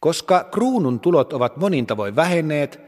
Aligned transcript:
Koska 0.00 0.44
kruunun 0.44 1.00
tulot 1.00 1.32
ovat 1.32 1.56
monin 1.56 1.86
tavoin 1.86 2.16
vähenneet, 2.16 2.80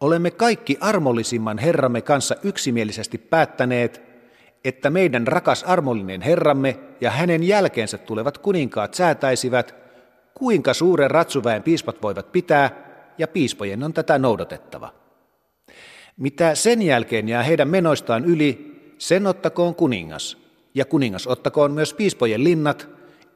olemme 0.00 0.30
kaikki 0.30 0.76
armollisimman 0.80 1.58
Herramme 1.58 2.02
kanssa 2.02 2.36
yksimielisesti 2.42 3.18
päättäneet, 3.18 4.02
että 4.64 4.90
meidän 4.90 5.26
rakas 5.26 5.64
armollinen 5.64 6.20
Herramme 6.20 6.78
ja 7.00 7.10
hänen 7.10 7.42
jälkeensä 7.42 7.98
tulevat 7.98 8.38
kuninkaat 8.38 8.94
säätäisivät, 8.94 9.74
kuinka 10.34 10.74
suuren 10.74 11.10
ratsuväen 11.10 11.62
piispat 11.62 12.02
voivat 12.02 12.32
pitää, 12.32 12.90
ja 13.18 13.28
piispojen 13.28 13.82
on 13.82 13.92
tätä 13.92 14.18
noudatettava. 14.18 14.92
Mitä 16.16 16.54
sen 16.54 16.82
jälkeen 16.82 17.28
jää 17.28 17.42
heidän 17.42 17.68
menoistaan 17.68 18.24
yli, 18.24 18.80
sen 18.98 19.26
ottakoon 19.26 19.74
kuningas, 19.74 20.36
ja 20.74 20.84
kuningas 20.84 21.26
ottakoon 21.26 21.72
myös 21.72 21.94
piispojen 21.94 22.44
linnat, 22.44 22.88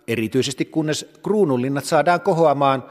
erityisesti 0.09 0.65
kunnes 0.65 1.11
kruununlinnat 1.23 1.85
saadaan 1.85 2.21
kohoamaan, 2.21 2.85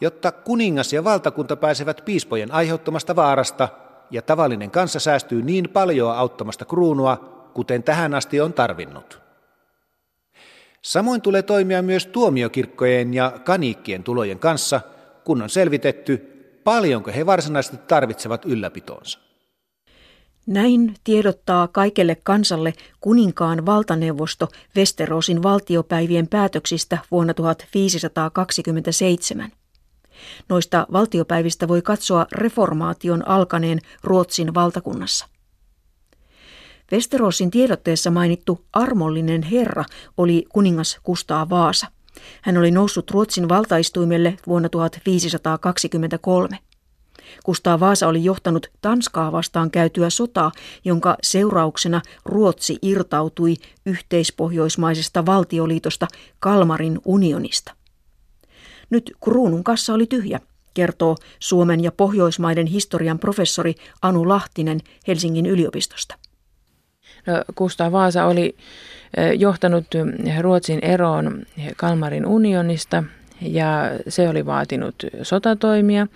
jotta 0.00 0.32
kuningas 0.32 0.92
ja 0.92 1.04
valtakunta 1.04 1.56
pääsevät 1.56 2.02
piispojen 2.04 2.52
aiheuttamasta 2.52 3.16
vaarasta, 3.16 3.68
ja 4.10 4.22
tavallinen 4.22 4.70
kansa 4.70 5.00
säästyy 5.00 5.42
niin 5.42 5.68
paljon 5.68 6.16
auttamasta 6.16 6.64
kruunua, 6.64 7.16
kuten 7.54 7.82
tähän 7.82 8.14
asti 8.14 8.40
on 8.40 8.52
tarvinnut. 8.52 9.20
Samoin 10.82 11.22
tulee 11.22 11.42
toimia 11.42 11.82
myös 11.82 12.06
tuomiokirkkojen 12.06 13.14
ja 13.14 13.32
kaniikkien 13.44 14.02
tulojen 14.02 14.38
kanssa, 14.38 14.80
kun 15.24 15.42
on 15.42 15.50
selvitetty, 15.50 16.16
paljonko 16.64 17.10
he 17.16 17.26
varsinaisesti 17.26 17.76
tarvitsevat 17.76 18.44
ylläpitonsa. 18.44 19.18
Näin 20.46 20.94
tiedottaa 21.04 21.68
kaikelle 21.68 22.16
kansalle 22.22 22.72
kuninkaan 23.00 23.66
valtaneuvosto 23.66 24.48
Westerosin 24.76 25.42
valtiopäivien 25.42 26.28
päätöksistä 26.28 26.98
vuonna 27.10 27.34
1527. 27.34 29.52
Noista 30.48 30.86
valtiopäivistä 30.92 31.68
voi 31.68 31.82
katsoa 31.82 32.26
reformaation 32.32 33.28
alkaneen 33.28 33.78
Ruotsin 34.04 34.54
valtakunnassa. 34.54 35.26
Westerosin 36.92 37.50
tiedotteessa 37.50 38.10
mainittu 38.10 38.64
armollinen 38.72 39.42
herra 39.42 39.84
oli 40.16 40.46
kuningas 40.48 40.98
Kustaa 41.02 41.50
Vaasa. 41.50 41.86
Hän 42.42 42.58
oli 42.58 42.70
noussut 42.70 43.10
Ruotsin 43.10 43.48
valtaistuimelle 43.48 44.36
vuonna 44.46 44.68
1523. 44.68 46.58
Kustaa 47.44 47.80
Vaasa 47.80 48.08
oli 48.08 48.24
johtanut 48.24 48.70
Tanskaa 48.80 49.32
vastaan 49.32 49.70
käytyä 49.70 50.10
sotaa, 50.10 50.52
jonka 50.84 51.16
seurauksena 51.22 52.02
Ruotsi 52.24 52.78
irtautui 52.82 53.54
yhteispohjoismaisesta 53.86 55.26
valtioliitosta 55.26 56.06
Kalmarin 56.40 56.98
unionista. 57.04 57.79
Nyt 58.90 59.12
kruunun 59.24 59.64
kassa 59.64 59.94
oli 59.94 60.06
tyhjä, 60.06 60.40
kertoo 60.74 61.16
Suomen 61.38 61.84
ja 61.84 61.92
Pohjoismaiden 61.92 62.66
historian 62.66 63.18
professori 63.18 63.74
Anu 64.02 64.28
Lahtinen 64.28 64.80
Helsingin 65.08 65.46
yliopistosta. 65.46 66.14
No, 67.26 67.44
Kustaa 67.54 67.92
Vaasa 67.92 68.24
oli 68.24 68.56
johtanut 69.38 69.86
Ruotsin 70.40 70.78
eroon 70.82 71.42
Kalmarin 71.76 72.26
unionista 72.26 73.04
ja 73.40 73.90
se 74.08 74.28
oli 74.28 74.46
vaatinut 74.46 74.94
sotatoimia. 75.22 76.06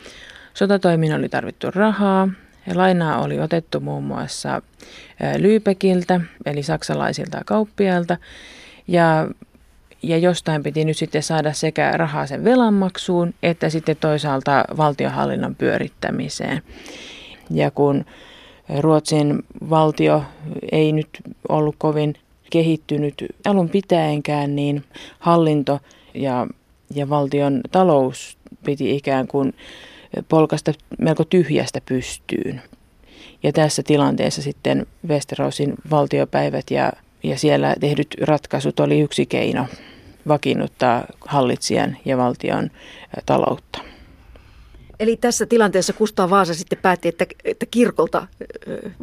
Sotatoimiin 0.55 1.15
oli 1.15 1.29
tarvittu 1.29 1.71
rahaa 1.71 2.29
lainaa 2.75 3.23
oli 3.23 3.41
otettu 3.41 3.81
muun 3.81 4.05
muassa 4.05 4.63
Lyypekiltä 5.39 6.21
eli 6.47 6.63
saksalaisilta 6.63 7.41
kauppiailta 7.47 8.17
ja 8.89 9.29
ja 10.09 10.19
jostain 10.19 10.63
piti 10.63 10.85
nyt 10.85 10.97
sitten 10.97 11.23
saada 11.23 11.53
sekä 11.53 11.91
rahaa 11.91 12.27
sen 12.27 12.45
velanmaksuun 12.45 13.35
että 13.43 13.71
sitten 13.71 13.97
toisaalta 13.97 14.65
valtiohallinnon 14.77 15.55
pyörittämiseen. 15.55 16.63
Ja 17.51 17.71
kun 17.71 18.05
Ruotsin 18.81 19.43
valtio 19.71 20.23
ei 20.73 20.93
nyt 20.93 21.09
ollut 21.49 21.75
kovin 21.79 22.15
kehittynyt 22.51 23.15
alun 23.45 23.69
pitäenkään, 23.69 24.57
niin 24.57 24.85
hallinto 25.19 25.81
ja, 26.15 26.47
ja 26.95 27.09
valtion 27.09 27.61
talous 27.71 28.39
piti 28.65 28.97
ikään 28.97 29.27
kuin 29.27 29.55
polkasta 30.29 30.73
melko 30.99 31.25
tyhjästä 31.25 31.81
pystyyn. 31.87 32.63
Ja 33.43 33.53
tässä 33.53 33.83
tilanteessa 33.83 34.43
sitten 34.43 34.87
Westerosin 35.09 35.75
valtiopäivät 35.91 36.71
ja, 36.71 36.93
ja 37.23 37.39
siellä 37.39 37.75
tehdyt 37.81 38.15
ratkaisut 38.21 38.81
oli 38.81 39.01
yksi 39.01 39.27
keino 39.27 39.67
vakiinnuttaa 40.29 41.05
hallitsijan 41.27 41.97
ja 42.05 42.17
valtion 42.17 42.71
taloutta. 43.27 43.79
Eli 45.01 45.17
tässä 45.17 45.47
tilanteessa 45.47 45.93
Kustaa 45.93 46.31
Vaasa 46.31 46.55
sitten 46.55 46.79
päätti, 46.83 47.09
että, 47.09 47.27
että 47.45 47.67
kirkolta 47.67 48.27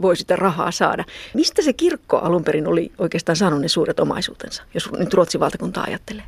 voi 0.01 0.15
sitä 0.15 0.35
rahaa 0.35 0.71
saada. 0.71 1.03
Mistä 1.33 1.61
se 1.61 1.73
kirkko 1.73 2.17
alun 2.17 2.43
perin 2.43 2.67
oli 2.67 2.91
oikeastaan 2.97 3.35
saanut 3.35 3.61
ne 3.61 3.67
suuret 3.67 3.99
omaisuutensa, 3.99 4.63
jos 4.73 4.91
nyt 4.91 5.13
Ruotsin 5.13 5.39
valtakunta 5.41 5.81
ajattelee? 5.81 6.23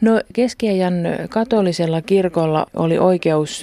No 0.00 0.20
keskiajan 0.32 0.94
katolisella 1.28 2.02
kirkolla 2.02 2.66
oli 2.76 2.98
oikeus 2.98 3.62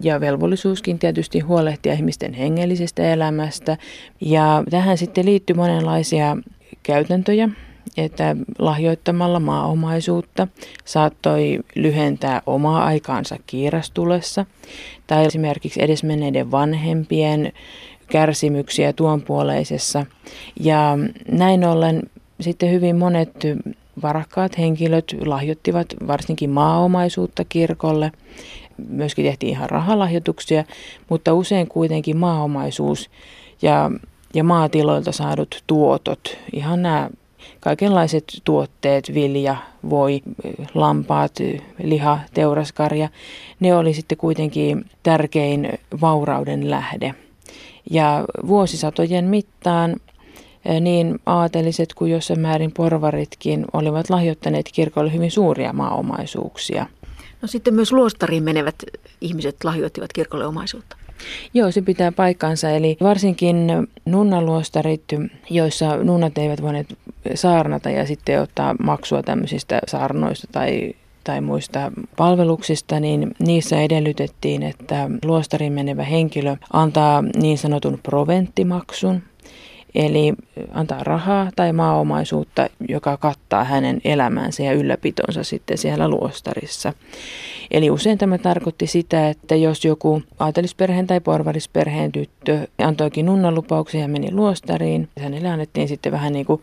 ja 0.00 0.20
velvollisuuskin 0.20 0.98
tietysti 0.98 1.40
huolehtia 1.40 1.92
ihmisten 1.92 2.32
hengellisestä 2.32 3.02
elämästä. 3.02 3.76
Ja 4.20 4.64
tähän 4.70 4.98
sitten 4.98 5.26
liittyi 5.26 5.54
monenlaisia 5.54 6.36
käytäntöjä, 6.82 7.48
että 7.96 8.36
lahjoittamalla 8.58 9.40
maaomaisuutta 9.40 10.48
saattoi 10.84 11.60
lyhentää 11.74 12.42
omaa 12.46 12.84
aikaansa 12.84 13.36
kiirastulessa 13.46 14.46
tai 15.06 15.26
esimerkiksi 15.26 15.82
edesmenneiden 15.82 16.50
vanhempien 16.50 17.52
kärsimyksiä 18.10 18.92
tuonpuoleisessa. 18.92 20.06
Ja 20.60 20.98
näin 21.32 21.64
ollen 21.64 22.02
sitten 22.40 22.70
hyvin 22.70 22.96
monet 22.96 23.32
varakkaat 24.02 24.58
henkilöt 24.58 25.16
lahjoittivat 25.24 25.94
varsinkin 26.06 26.50
maaomaisuutta 26.50 27.44
kirkolle. 27.44 28.12
Myöskin 28.88 29.24
tehtiin 29.24 29.50
ihan 29.50 29.70
rahalahjoituksia, 29.70 30.64
mutta 31.08 31.34
usein 31.34 31.68
kuitenkin 31.68 32.16
maaomaisuus 32.16 33.10
ja, 33.62 33.90
ja 34.34 34.44
maatiloilta 34.44 35.12
saadut 35.12 35.62
tuotot, 35.66 36.38
ihan 36.52 36.82
nämä 36.82 37.10
kaikenlaiset 37.60 38.24
tuotteet, 38.44 39.14
vilja, 39.14 39.56
voi, 39.90 40.22
lampaat, 40.74 41.34
liha, 41.82 42.18
teuraskarja, 42.34 43.08
ne 43.60 43.76
oli 43.76 43.94
sitten 43.94 44.18
kuitenkin 44.18 44.84
tärkein 45.02 45.78
vaurauden 46.00 46.70
lähde. 46.70 47.14
Ja 47.90 48.24
vuosisatojen 48.46 49.24
mittaan 49.24 49.96
eh, 50.64 50.80
niin 50.80 51.18
aateliset 51.26 51.94
kuin 51.94 52.12
jossain 52.12 52.40
määrin 52.40 52.72
porvaritkin 52.72 53.64
olivat 53.72 54.10
lahjoittaneet 54.10 54.70
kirkolle 54.72 55.12
hyvin 55.12 55.30
suuria 55.30 55.72
maaomaisuuksia. 55.72 56.86
No 57.42 57.48
sitten 57.48 57.74
myös 57.74 57.92
luostariin 57.92 58.42
menevät 58.42 58.74
ihmiset 59.20 59.64
lahjoittivat 59.64 60.12
kirkolle 60.12 60.46
omaisuutta. 60.46 60.96
Joo, 61.54 61.70
se 61.70 61.82
pitää 61.82 62.12
paikkansa. 62.12 62.70
Eli 62.70 62.96
varsinkin 63.00 63.66
nunnaluostarit, 64.04 65.04
joissa 65.50 65.96
nunnat 65.96 66.38
eivät 66.38 66.62
voineet 66.62 66.98
saarnata 67.34 67.90
ja 67.90 68.06
sitten 68.06 68.42
ottaa 68.42 68.74
maksua 68.82 69.22
tämmöisistä 69.22 69.80
saarnoista 69.86 70.48
tai 70.52 70.94
tai 71.24 71.40
muista 71.40 71.92
palveluksista, 72.16 73.00
niin 73.00 73.34
niissä 73.38 73.80
edellytettiin, 73.80 74.62
että 74.62 75.10
luostariin 75.24 75.72
menevä 75.72 76.04
henkilö 76.04 76.56
antaa 76.72 77.24
niin 77.36 77.58
sanotun 77.58 77.98
proventtimaksun, 78.02 79.22
Eli 79.94 80.34
antaa 80.72 81.04
rahaa 81.04 81.50
tai 81.56 81.72
maaomaisuutta, 81.72 82.68
joka 82.88 83.16
kattaa 83.16 83.64
hänen 83.64 84.00
elämänsä 84.04 84.62
ja 84.62 84.72
ylläpitonsa 84.72 85.44
sitten 85.44 85.78
siellä 85.78 86.08
luostarissa. 86.08 86.92
Eli 87.70 87.90
usein 87.90 88.18
tämä 88.18 88.38
tarkoitti 88.38 88.86
sitä, 88.86 89.28
että 89.28 89.54
jos 89.54 89.84
joku 89.84 90.22
aatelisperheen 90.38 91.06
tai 91.06 91.20
porvarisperheen 91.20 92.12
tyttö 92.12 92.66
antoikin 92.78 93.26
nunnalupauksen 93.26 94.00
ja 94.00 94.08
meni 94.08 94.32
luostariin, 94.32 95.08
hänelle 95.20 95.48
annettiin 95.48 95.88
sitten 95.88 96.12
vähän 96.12 96.32
niin 96.32 96.46
kuin 96.46 96.62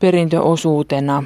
perintöosuutena 0.00 1.24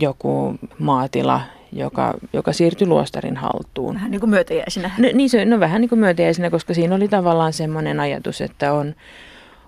joku 0.00 0.54
maatila, 0.78 1.40
joka, 1.72 2.14
joka 2.32 2.52
siirtyi 2.52 2.86
luostarin 2.86 3.36
haltuun. 3.36 3.94
Vähän 3.94 4.10
niin 4.10 4.20
kuin 4.20 4.30
myötäjäisenä. 4.30 4.90
No, 4.98 5.08
niin 5.12 5.30
se, 5.30 5.44
no 5.44 5.60
vähän 5.60 5.80
niin 5.80 5.88
kuin 5.88 5.98
myötäjäisenä, 5.98 6.50
koska 6.50 6.74
siinä 6.74 6.94
oli 6.94 7.08
tavallaan 7.08 7.52
semmoinen 7.52 8.00
ajatus, 8.00 8.40
että 8.40 8.72
on, 8.72 8.94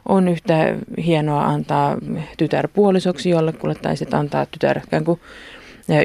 on 0.09 0.29
yhtä 0.29 0.77
hienoa 1.05 1.45
antaa 1.45 1.97
tytär 2.39 2.69
puolisoksi 2.69 3.31
jollekulle 3.31 3.75
tai 3.75 3.97
sitten 3.97 4.19
antaa 4.19 4.47
tytär 4.47 4.79
ikään 4.79 5.05
kuin 5.05 5.21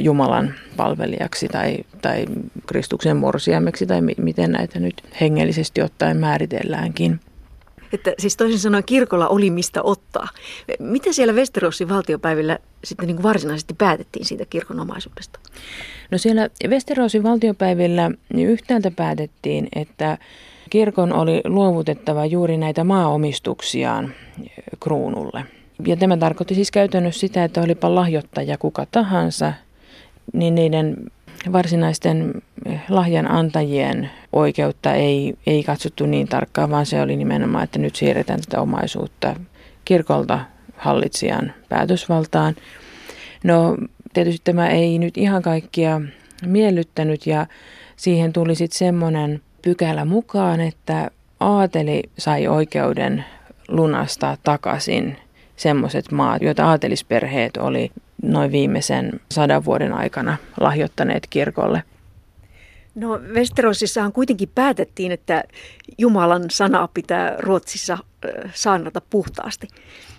Jumalan 0.01 0.53
palvelijaksi 0.77 1.47
tai, 1.47 1.77
tai 2.01 2.25
Kristuksen 2.67 3.17
morsiameksi 3.17 3.85
tai 3.85 4.01
miten 4.01 4.51
näitä 4.51 4.79
nyt 4.79 5.03
hengellisesti 5.21 5.81
ottaen 5.81 6.17
määritelläänkin. 6.17 7.19
Että 7.93 8.13
siis 8.19 8.37
toisin 8.37 8.59
sanoen 8.59 8.83
kirkolla 8.83 9.27
oli 9.27 9.49
mistä 9.49 9.81
ottaa. 9.83 10.27
Miten 10.79 11.13
siellä 11.13 11.33
Westerossin 11.33 11.89
valtiopäivillä 11.89 12.59
sitten 12.83 13.07
niin 13.07 13.15
kuin 13.15 13.23
varsinaisesti 13.23 13.73
päätettiin 13.73 14.25
siitä 14.25 14.45
kirkon 14.49 14.79
omaisuudesta? 14.79 15.39
No 16.11 16.17
siellä 16.17 16.49
Westerossin 16.67 17.23
valtiopäivillä 17.23 18.11
niin 18.33 18.49
yhtäältä 18.49 18.91
päätettiin, 18.91 19.67
että 19.75 20.17
kirkon 20.69 21.13
oli 21.13 21.41
luovutettava 21.45 22.25
juuri 22.25 22.57
näitä 22.57 22.83
maaomistuksiaan 22.83 24.13
kruunulle. 24.79 25.45
Ja 25.87 25.95
tämä 25.97 26.17
tarkoitti 26.17 26.55
siis 26.55 26.71
käytännössä 26.71 27.19
sitä, 27.19 27.43
että 27.43 27.61
olipa 27.61 27.95
lahjoittaja 27.95 28.57
kuka 28.57 28.85
tahansa, 28.91 29.53
niin 30.33 30.55
niiden 30.55 30.97
varsinaisten 31.51 32.33
lahjan 32.89 33.31
antajien 33.31 34.09
oikeutta 34.33 34.93
ei, 34.93 35.33
ei 35.47 35.63
katsottu 35.63 36.05
niin 36.05 36.27
tarkkaan, 36.27 36.69
vaan 36.69 36.85
se 36.85 37.01
oli 37.01 37.15
nimenomaan, 37.15 37.63
että 37.63 37.79
nyt 37.79 37.95
siirretään 37.95 38.41
tätä 38.41 38.61
omaisuutta 38.61 39.35
kirkolta 39.85 40.39
hallitsijan 40.77 41.53
päätösvaltaan. 41.69 42.55
No 43.43 43.77
tietysti 44.13 44.41
tämä 44.43 44.69
ei 44.69 44.99
nyt 44.99 45.17
ihan 45.17 45.41
kaikkia 45.41 46.01
miellyttänyt 46.45 47.27
ja 47.27 47.47
siihen 47.95 48.33
tuli 48.33 48.55
sitten 48.55 48.77
semmoinen 48.77 49.41
pykälä 49.63 50.05
mukaan, 50.05 50.61
että 50.61 51.11
aateli 51.39 52.03
sai 52.17 52.47
oikeuden 52.47 53.25
lunastaa 53.67 54.37
takaisin 54.43 55.17
semmoiset 55.55 56.11
maat, 56.11 56.41
joita 56.41 56.65
aatelisperheet 56.65 57.57
oli 57.57 57.91
noin 58.23 58.51
viimeisen 58.51 59.19
sadan 59.31 59.65
vuoden 59.65 59.93
aikana 59.93 60.37
lahjoittaneet 60.59 61.27
kirkolle. 61.29 61.83
No 62.95 63.19
Westerosissahan 63.33 64.11
kuitenkin 64.11 64.49
päätettiin, 64.55 65.11
että 65.11 65.43
Jumalan 65.97 66.43
sana 66.51 66.89
pitää 66.93 67.35
Ruotsissa 67.39 67.97
saarnata 68.53 69.01
puhtaasti. 69.09 69.67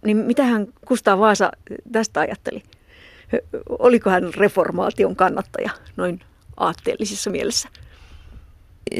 Niin 0.04 0.16
mitähän 0.16 0.66
Kustaa 0.86 1.18
Vaasa 1.18 1.52
tästä 1.92 2.20
ajatteli? 2.20 2.62
Oliko 3.68 4.10
hän 4.10 4.34
reformaation 4.34 5.16
kannattaja 5.16 5.70
noin 5.96 6.20
aatteellisessa 6.56 7.30
mielessä? 7.30 7.68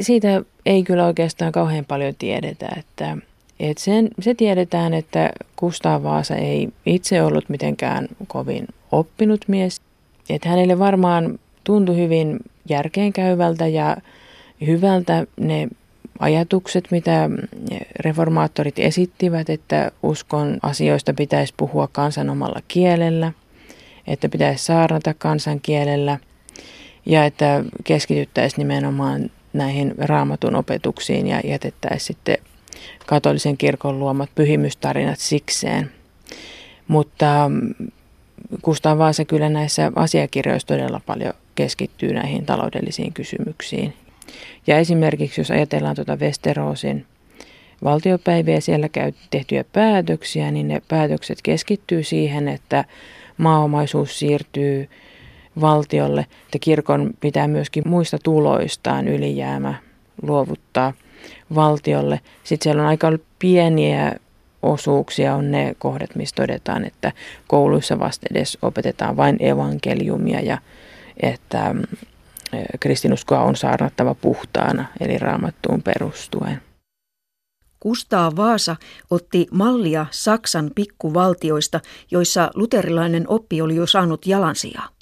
Siitä 0.01 0.41
ei 0.65 0.83
kyllä 0.83 1.05
oikeastaan 1.05 1.51
kauhean 1.51 1.85
paljon 1.85 2.15
tiedetä, 2.19 2.69
että 2.77 3.17
et 3.59 3.77
sen, 3.77 4.09
se 4.21 4.33
tiedetään, 4.33 4.93
että 4.93 5.31
Kustaa 5.55 6.03
Vaasa 6.03 6.35
ei 6.35 6.69
itse 6.85 7.21
ollut 7.21 7.49
mitenkään 7.49 8.07
kovin 8.27 8.67
oppinut 8.91 9.45
mies. 9.47 9.81
Että 10.29 10.49
hänelle 10.49 10.79
varmaan 10.79 11.39
tuntui 11.63 11.97
hyvin 11.97 12.39
järkeenkäyvältä 12.69 13.67
ja 13.67 13.97
hyvältä 14.65 15.27
ne 15.39 15.67
ajatukset, 16.19 16.87
mitä 16.91 17.29
reformaattorit 17.99 18.79
esittivät, 18.79 19.49
että 19.49 19.91
uskon 20.03 20.57
asioista 20.61 21.13
pitäisi 21.13 21.53
puhua 21.57 21.87
kansan 21.91 22.29
omalla 22.29 22.59
kielellä, 22.67 23.31
että 24.07 24.29
pitäisi 24.29 24.65
saarnata 24.65 25.13
kansan 25.13 25.61
kielellä 25.61 26.19
ja 27.05 27.25
että 27.25 27.63
keskityttäisiin 27.83 28.57
nimenomaan 28.57 29.29
näihin 29.57 29.93
raamatun 29.97 30.55
opetuksiin 30.55 31.27
ja 31.27 31.41
jätettäisiin 31.43 32.07
sitten 32.07 32.37
katolisen 33.05 33.57
kirkon 33.57 33.99
luomat 33.99 34.29
pyhimystarinat 34.35 35.19
sikseen. 35.19 35.91
Mutta 36.87 37.51
Kustaan 38.61 38.97
Vaasa 38.97 39.25
kyllä 39.25 39.49
näissä 39.49 39.91
asiakirjoissa 39.95 40.67
todella 40.67 41.01
paljon 41.05 41.33
keskittyy 41.55 42.13
näihin 42.13 42.45
taloudellisiin 42.45 43.13
kysymyksiin. 43.13 43.93
Ja 44.67 44.77
esimerkiksi 44.77 45.41
jos 45.41 45.51
ajatellaan 45.51 45.95
tuota 45.95 46.15
Westeroosin 46.15 47.05
valtiopäiviä 47.83 48.59
siellä 48.59 48.89
tehtyjä 49.29 49.63
päätöksiä, 49.63 50.51
niin 50.51 50.67
ne 50.67 50.81
päätökset 50.87 51.39
keskittyy 51.43 52.03
siihen, 52.03 52.47
että 52.47 52.85
maaomaisuus 53.37 54.19
siirtyy 54.19 54.89
valtiolle, 55.61 56.21
että 56.45 56.59
kirkon 56.59 57.11
pitää 57.19 57.47
myöskin 57.47 57.83
muista 57.87 58.17
tuloistaan 58.23 59.07
ylijäämä 59.07 59.73
luovuttaa 60.21 60.93
valtiolle. 61.55 62.19
Sitten 62.43 62.63
siellä 62.63 62.81
on 62.81 62.87
aika 62.87 63.11
pieniä 63.39 64.15
osuuksia 64.61 65.35
on 65.35 65.51
ne 65.51 65.75
kohdat, 65.79 66.15
missä 66.15 66.35
todetaan, 66.35 66.85
että 66.85 67.11
kouluissa 67.47 67.99
vasta 67.99 68.27
edes 68.31 68.57
opetetaan 68.61 69.17
vain 69.17 69.37
evankeliumia 69.39 70.41
ja 70.41 70.57
että 71.21 71.73
mm, 71.73 71.83
kristinuskoa 72.79 73.39
on 73.39 73.55
saarnattava 73.55 74.15
puhtaana, 74.15 74.85
eli 74.99 75.17
raamattuun 75.17 75.83
perustuen. 75.83 76.61
Kustaa 77.79 78.35
Vaasa 78.35 78.75
otti 79.11 79.47
mallia 79.51 80.05
Saksan 80.11 80.71
pikkuvaltioista, 80.75 81.79
joissa 82.11 82.51
luterilainen 82.55 83.25
oppi 83.27 83.61
oli 83.61 83.75
jo 83.75 83.87
saanut 83.87 84.27
jalansijaa. 84.27 84.94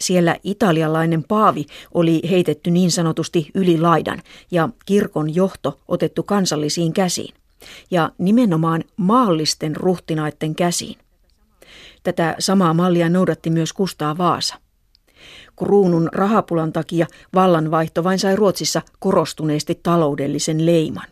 Siellä 0.00 0.36
italialainen 0.42 1.24
paavi 1.24 1.66
oli 1.94 2.20
heitetty 2.30 2.70
niin 2.70 2.90
sanotusti 2.90 3.50
yli 3.54 3.80
laidan 3.80 4.22
ja 4.50 4.68
kirkon 4.86 5.34
johto 5.34 5.78
otettu 5.88 6.22
kansallisiin 6.22 6.92
käsiin 6.92 7.34
ja 7.90 8.10
nimenomaan 8.18 8.84
maallisten 8.96 9.76
ruhtinaiden 9.76 10.54
käsiin. 10.54 10.98
Tätä 12.02 12.36
samaa 12.38 12.74
mallia 12.74 13.08
noudatti 13.08 13.50
myös 13.50 13.72
Kustaa 13.72 14.18
Vaasa. 14.18 14.54
Kruunun 15.58 16.08
rahapulan 16.12 16.72
takia 16.72 17.06
vallanvaihto 17.34 18.04
vain 18.04 18.18
sai 18.18 18.36
Ruotsissa 18.36 18.82
korostuneesti 18.98 19.80
taloudellisen 19.82 20.66
leiman. 20.66 21.06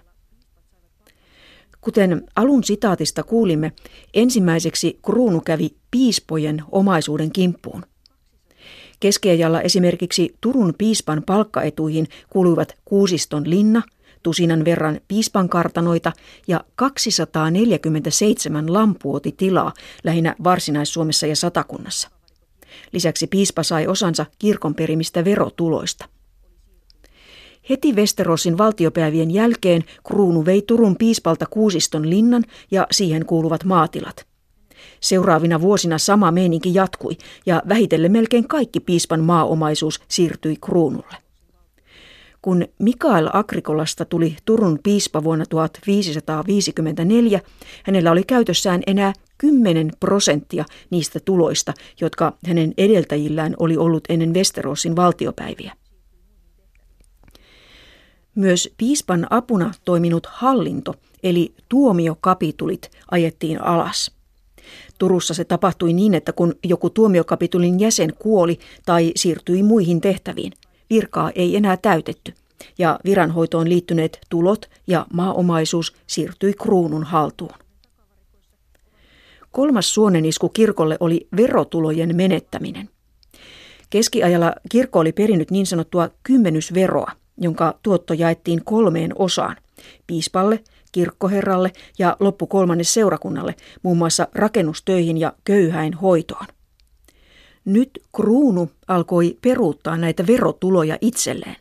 Kuten 1.81 2.25
alun 2.37 2.65
sitaatista 2.65 3.23
kuulimme, 3.23 3.73
ensimmäiseksi 4.15 4.99
kruunu 5.05 5.41
kävi 5.41 5.71
piispojen 5.91 6.63
omaisuuden 6.73 7.33
kimppuun. 7.33 7.83
Keskiajalla 9.01 9.61
esimerkiksi 9.61 10.35
Turun 10.41 10.75
piispan 10.79 11.23
palkkaetuihin 11.27 12.09
kuuluivat 12.31 12.75
Kuusiston 12.85 13.51
linna– 13.51 13.83
tusinan 14.23 14.65
verran 14.65 15.01
piispankartanoita 15.09 16.13
ja 16.49 16.65
247 16.77 18.73
lampuotitilaa 18.73 19.73
lähinnä 20.05 20.35
Varsinais-Suomessa 20.45 21.27
ja 21.27 21.37
Satakunnassa. 21.37 22.11
Lisäksi 22.93 23.27
piispa 23.27 23.63
sai 23.63 23.87
osansa 23.87 24.27
kirkon 24.39 24.75
perimistä 24.75 25.25
verotuloista. 25.25 26.05
Heti 27.71 27.93
Westerosin 27.93 28.59
valtiopäivien 28.59 29.31
jälkeen 29.31 29.85
kruunu 30.07 30.45
vei 30.45 30.63
Turun 30.63 30.97
piispalta 30.97 31.47
Kuusiston 31.47 32.11
linnan 32.11 32.45
ja 32.71 32.87
siihen 32.91 33.27
kuuluvat 33.27 33.65
maatilat. 33.65 34.27
Seuraavina 35.01 35.61
vuosina 35.61 35.99
sama 35.99 36.31
meininki 36.31 36.75
jatkui 36.75 37.17
ja 37.47 37.63
vähitellen 37.69 38.13
melkein 38.13 38.49
kaikki 38.49 38.81
piispan 38.81 39.21
maaomaisuus 39.21 40.01
siirtyi 40.09 40.57
kruunulle. 40.61 41.17
Kun 42.43 42.67
Mikael 42.79 43.29
Agrikolasta 43.33 44.05
tuli 44.05 44.37
Turun 44.45 44.79
piispa 44.83 45.25
vuonna 45.25 45.45
1554, 45.47 47.41
hänellä 47.85 48.11
oli 48.11 48.23
käytössään 48.25 48.83
enää 48.87 49.13
10 49.39 49.91
prosenttia 50.01 50.65
niistä 50.91 51.21
tuloista, 51.25 51.75
jotka 52.01 52.33
hänen 52.47 52.75
edeltäjillään 52.79 53.55
oli 53.59 53.77
ollut 53.77 54.05
ennen 54.09 54.35
Westerosin 54.35 54.97
valtiopäiviä. 54.97 55.73
Myös 58.35 58.75
piispan 58.77 59.27
apuna 59.31 59.73
toiminut 59.85 60.27
hallinto, 60.27 60.95
eli 61.23 61.55
tuomiokapitulit, 61.69 62.91
ajettiin 63.11 63.63
alas. 63.63 64.18
Turussa 64.99 65.35
se 65.35 65.45
tapahtui 65.45 65.93
niin, 65.93 66.15
että 66.15 66.33
kun 66.33 66.55
joku 66.65 66.91
tuomiokapitulin 66.91 67.81
jäsen 67.81 68.15
kuoli 68.19 68.59
tai 68.87 69.13
siirtyi 69.17 69.63
muihin 69.63 70.01
tehtäviin– 70.01 70.53
virkaa 70.91 71.31
ei 71.35 71.57
enää 71.57 71.77
täytetty 71.77 72.35
ja 72.79 73.01
viranhoitoon 73.05 73.69
liittyneet 73.69 74.19
tulot 74.31 74.71
ja 74.87 75.07
maaomaisuus 75.13 75.95
siirtyi 76.07 76.55
kruunun 76.55 77.05
haltuun. 77.05 77.55
Kolmas 79.51 79.95
suonenisku 79.95 80.49
kirkolle 80.49 80.97
oli 81.01 81.29
verotulojen 81.37 82.17
menettäminen. 82.17 82.89
Keskiajalla 83.91 84.53
kirkko 84.71 84.99
oli 84.99 85.13
perinnyt 85.13 85.51
niin 85.51 85.67
sanottua 85.67 86.11
kymmenysveroa, 86.23 87.13
jonka 87.39 87.79
tuotto 87.83 88.15
jaettiin 88.15 88.65
kolmeen 88.65 89.13
osaan, 89.19 89.57
piispalle, 90.07 90.61
kirkkoherralle 90.93 91.73
ja 91.99 92.17
loppukolmannes 92.21 92.95
seurakunnalle, 92.95 93.55
muun 93.83 93.99
muassa 93.99 94.29
rakennustöihin 94.35 95.19
ja 95.19 95.33
köyhäin 95.45 95.95
hoitoon. 95.95 96.47
Nyt 97.65 97.91
kruunu 98.17 98.71
alkoi 98.89 99.39
peruuttaa 99.43 99.97
näitä 99.97 100.27
verotuloja 100.27 100.99
itselleen. 101.01 101.57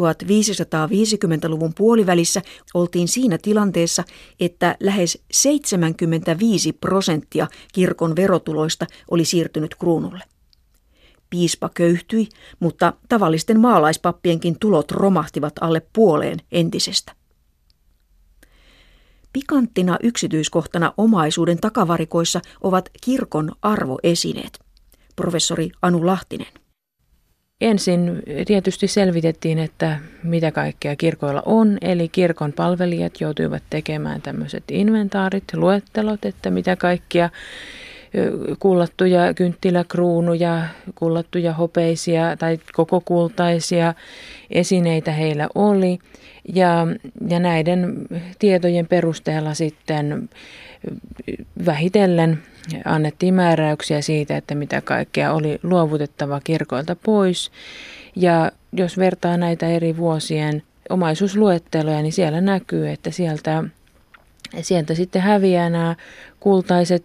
1550-luvun 0.00 1.74
puolivälissä 1.74 2.42
oltiin 2.74 3.08
siinä 3.08 3.38
tilanteessa, 3.38 4.04
että 4.40 4.76
lähes 4.80 5.22
75 5.32 6.72
prosenttia 6.72 7.46
kirkon 7.72 8.16
verotuloista 8.16 8.86
oli 9.10 9.24
siirtynyt 9.24 9.74
kruunulle. 9.74 10.24
Piispa 11.30 11.70
köyhtyi, 11.74 12.28
mutta 12.60 12.92
tavallisten 13.08 13.60
maalaispappienkin 13.60 14.58
tulot 14.58 14.90
romahtivat 14.90 15.52
alle 15.60 15.82
puoleen 15.92 16.38
entisestä. 16.52 17.12
Pikanttina 19.34 19.98
yksityiskohtana 20.02 20.92
omaisuuden 20.96 21.58
takavarikoissa 21.58 22.40
ovat 22.60 22.90
kirkon 23.04 23.52
arvoesineet. 23.62 24.58
Professori 25.16 25.70
Anu 25.82 26.06
Lahtinen. 26.06 26.46
Ensin 27.60 28.22
tietysti 28.46 28.88
selvitettiin, 28.88 29.58
että 29.58 29.98
mitä 30.22 30.52
kaikkea 30.52 30.96
kirkoilla 30.96 31.42
on, 31.46 31.78
eli 31.80 32.08
kirkon 32.08 32.52
palvelijat 32.52 33.20
joutuivat 33.20 33.62
tekemään 33.70 34.22
tämmöiset 34.22 34.64
inventaarit, 34.70 35.44
luettelot, 35.54 36.24
että 36.24 36.50
mitä 36.50 36.76
kaikkia 36.76 37.30
kullattuja 38.58 39.34
kynttiläkruunuja, 39.34 40.62
kullattuja 40.94 41.52
hopeisia 41.52 42.36
tai 42.36 42.58
koko 42.72 43.00
kultaisia 43.00 43.94
esineitä 44.50 45.12
heillä 45.12 45.48
oli. 45.54 45.98
Ja, 46.54 46.86
ja 47.28 47.38
näiden 47.40 47.96
tietojen 48.38 48.86
perusteella 48.86 49.54
sitten 49.54 50.28
vähitellen 51.66 52.38
annettiin 52.84 53.34
määräyksiä 53.34 54.00
siitä, 54.00 54.36
että 54.36 54.54
mitä 54.54 54.80
kaikkea 54.80 55.32
oli 55.32 55.58
luovutettava 55.62 56.40
kirkoilta 56.44 56.96
pois. 56.96 57.50
Ja 58.16 58.52
jos 58.72 58.98
vertaa 58.98 59.36
näitä 59.36 59.68
eri 59.68 59.96
vuosien 59.96 60.62
omaisuusluetteloja, 60.88 62.02
niin 62.02 62.12
siellä 62.12 62.40
näkyy, 62.40 62.90
että 62.90 63.10
sieltä, 63.10 63.64
sieltä 64.60 64.94
sitten 64.94 65.22
häviää 65.22 65.70
nämä 65.70 65.96
kultaiset 66.44 67.04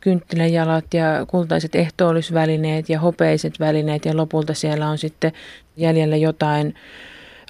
kynttiläjalat 0.00 0.84
ja 0.94 1.26
kultaiset 1.26 1.74
ehtoollisvälineet 1.74 2.88
ja 2.88 3.00
hopeiset 3.00 3.60
välineet 3.60 4.04
ja 4.04 4.16
lopulta 4.16 4.54
siellä 4.54 4.88
on 4.88 4.98
sitten 4.98 5.32
jäljellä 5.76 6.16
jotain 6.16 6.74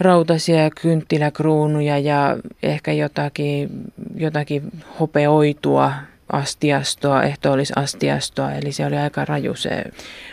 rautaisia 0.00 0.70
kynttiläkruunuja 0.82 1.98
ja 1.98 2.36
ehkä 2.62 2.92
jotakin, 2.92 3.68
jotakin 4.16 4.62
hopeoitua 5.00 5.92
astiastoa, 6.32 7.22
ehtoollisastiastoa, 7.22 8.52
eli 8.52 8.72
se 8.72 8.86
oli 8.86 8.96
aika 8.96 9.24
raju 9.24 9.54
se 9.54 9.84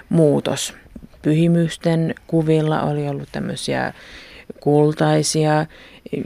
muutos. 0.09 0.73
Pyhimysten 1.21 2.15
kuvilla 2.27 2.81
oli 2.81 3.09
ollut 3.09 3.29
tämmöisiä 3.31 3.93
kultaisia 4.61 5.65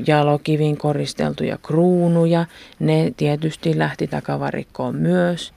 jalokivin 0.08 0.78
koristeltuja 0.78 1.58
kruunuja. 1.58 2.46
Ne 2.80 3.12
tietysti 3.18 3.78
lähti 3.78 4.08
takavarikkoon 4.08 4.96
myös. 4.96 5.54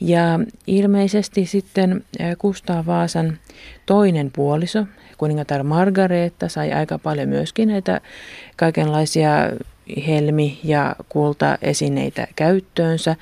Ja 0.00 0.40
ilmeisesti 0.66 1.46
sitten 1.46 2.04
Kustaa 2.38 2.86
Vaasan 2.86 3.38
toinen 3.86 4.30
puoliso, 4.30 4.86
kuningatar 5.18 5.62
Margareetta, 5.62 6.48
sai 6.48 6.72
aika 6.72 6.98
paljon 6.98 7.28
myöskin 7.28 7.68
näitä 7.68 8.00
kaikenlaisia 8.56 9.30
helmi- 10.06 10.60
ja 10.64 10.96
kultaesineitä 11.08 12.26
käyttöönsä. 12.36 13.16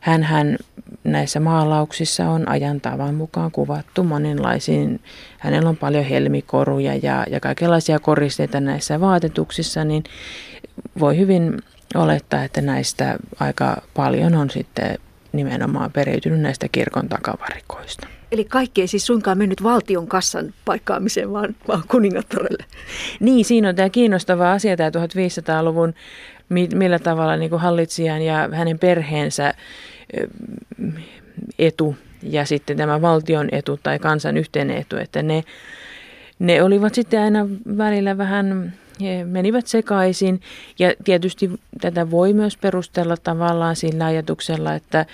hän 0.00 0.56
näissä 1.04 1.40
maalauksissa 1.40 2.28
on 2.30 2.48
ajan 2.48 2.80
tavan 2.80 3.14
mukaan 3.14 3.50
kuvattu 3.50 4.04
monenlaisiin, 4.04 5.00
hänellä 5.38 5.68
on 5.68 5.76
paljon 5.76 6.04
helmikoruja 6.04 6.94
ja, 6.94 7.26
ja 7.30 7.40
kaikenlaisia 7.40 7.98
koristeita 7.98 8.60
näissä 8.60 9.00
vaatetuksissa, 9.00 9.84
niin 9.84 10.04
voi 11.00 11.18
hyvin 11.18 11.58
olettaa, 11.94 12.44
että 12.44 12.60
näistä 12.60 13.18
aika 13.40 13.82
paljon 13.94 14.34
on 14.34 14.50
sitten 14.50 14.98
nimenomaan 15.32 15.92
periytynyt 15.92 16.40
näistä 16.40 16.68
kirkon 16.68 17.08
takavarikoista. 17.08 18.17
Eli 18.32 18.44
kaikki 18.44 18.80
ei 18.80 18.86
siis 18.86 19.06
suinkaan 19.06 19.38
mennyt 19.38 19.62
valtion 19.62 20.06
kassan 20.06 20.54
paikkaamiseen, 20.64 21.32
vaan, 21.32 21.56
vaan 21.68 21.82
kuningattarelle. 21.88 22.64
Niin, 23.20 23.44
siinä 23.44 23.68
on 23.68 23.74
tämä 23.74 23.90
kiinnostava 23.90 24.52
asia, 24.52 24.76
tämä 24.76 24.90
1500-luvun, 24.90 25.94
millä 26.74 26.98
tavalla 26.98 27.36
niin 27.36 27.50
kuin 27.50 27.62
hallitsijan 27.62 28.22
ja 28.22 28.48
hänen 28.52 28.78
perheensä 28.78 29.54
etu 31.58 31.96
ja 32.22 32.44
sitten 32.44 32.76
tämä 32.76 33.00
valtion 33.00 33.48
etu 33.52 33.80
tai 33.82 33.98
kansan 33.98 34.36
yhteinen 34.36 34.76
etu, 34.76 34.96
että 34.96 35.22
ne, 35.22 35.44
ne 36.38 36.62
olivat 36.62 36.94
sitten 36.94 37.20
aina 37.20 37.46
välillä 37.76 38.18
vähän 38.18 38.72
menivät 39.24 39.66
sekaisin 39.66 40.40
ja 40.78 40.94
tietysti 41.04 41.50
tätä 41.80 42.10
voi 42.10 42.32
myös 42.32 42.56
perustella 42.56 43.16
tavallaan 43.16 43.76
sillä 43.76 44.04
ajatuksella, 44.04 44.74
että 44.74 45.06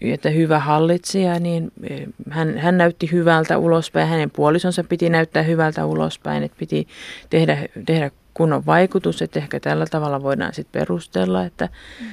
että 0.00 0.30
hyvä 0.30 0.58
hallitsija, 0.58 1.38
niin 1.38 1.72
eh, 1.90 2.06
hän, 2.30 2.58
hän 2.58 2.78
näytti 2.78 3.12
hyvältä 3.12 3.58
ulospäin, 3.58 4.08
hänen 4.08 4.30
puolisonsa 4.30 4.84
piti 4.84 5.10
näyttää 5.10 5.42
hyvältä 5.42 5.86
ulospäin, 5.86 6.42
että 6.42 6.56
piti 6.58 6.88
tehdä, 7.30 7.58
tehdä 7.86 8.10
kunnon 8.34 8.66
vaikutus, 8.66 9.22
että 9.22 9.38
ehkä 9.38 9.60
tällä 9.60 9.86
tavalla 9.86 10.22
voidaan 10.22 10.54
sitten 10.54 10.80
perustella, 10.80 11.44
että, 11.44 11.68
mm. 12.00 12.06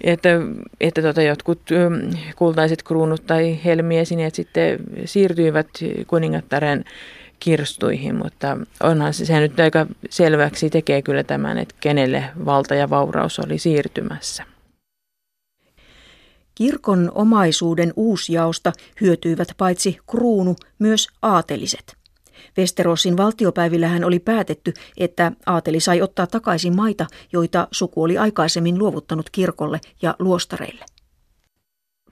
että, 0.00 0.28
että 0.80 1.02
tota 1.02 1.22
jotkut 1.22 1.60
kultaiset 2.36 2.82
kruunut 2.82 3.26
tai 3.26 3.58
helmiesineet 3.64 4.34
sitten 4.34 4.78
siirtyivät 5.04 5.68
kuningattaren 6.06 6.84
kirstuihin, 7.40 8.14
mutta 8.14 8.58
onhan 8.82 9.14
se, 9.14 9.26
se 9.26 9.40
nyt 9.40 9.60
aika 9.60 9.86
selväksi 10.10 10.70
tekee 10.70 11.02
kyllä 11.02 11.24
tämän, 11.24 11.58
että 11.58 11.74
kenelle 11.80 12.24
valta 12.44 12.74
ja 12.74 12.90
vauraus 12.90 13.38
oli 13.38 13.58
siirtymässä. 13.58 14.53
Kirkon 16.54 17.12
omaisuuden 17.14 17.92
uusjaosta 17.96 18.72
hyötyivät 19.00 19.48
paitsi 19.56 19.98
kruunu 20.10 20.56
myös 20.78 21.08
aateliset. 21.22 21.96
Westerosin 22.58 23.16
valtiopäivillähän 23.16 24.04
oli 24.04 24.18
päätetty, 24.18 24.74
että 24.96 25.32
aateli 25.46 25.80
sai 25.80 26.02
ottaa 26.02 26.26
takaisin 26.26 26.76
maita, 26.76 27.06
joita 27.32 27.68
suku 27.70 28.02
oli 28.02 28.18
aikaisemmin 28.18 28.78
luovuttanut 28.78 29.30
kirkolle 29.30 29.80
ja 30.02 30.16
luostareille. 30.18 30.84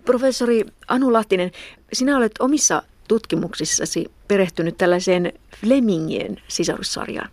Professori 0.04 0.64
Anu 0.88 1.12
Lahtinen, 1.12 1.50
sinä 1.92 2.16
olet 2.16 2.32
omissa 2.38 2.82
tutkimuksissasi 3.08 4.06
perehtynyt 4.28 4.78
tällaiseen 4.78 5.32
Flemingien 5.61 6.37
sisarussarjaan. 6.49 7.30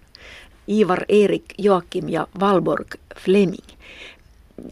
Ivar 0.70 1.06
Erik 1.10 1.46
Joakim 1.58 2.10
ja 2.10 2.28
Valborg 2.40 2.88
Fleming. 3.20 3.68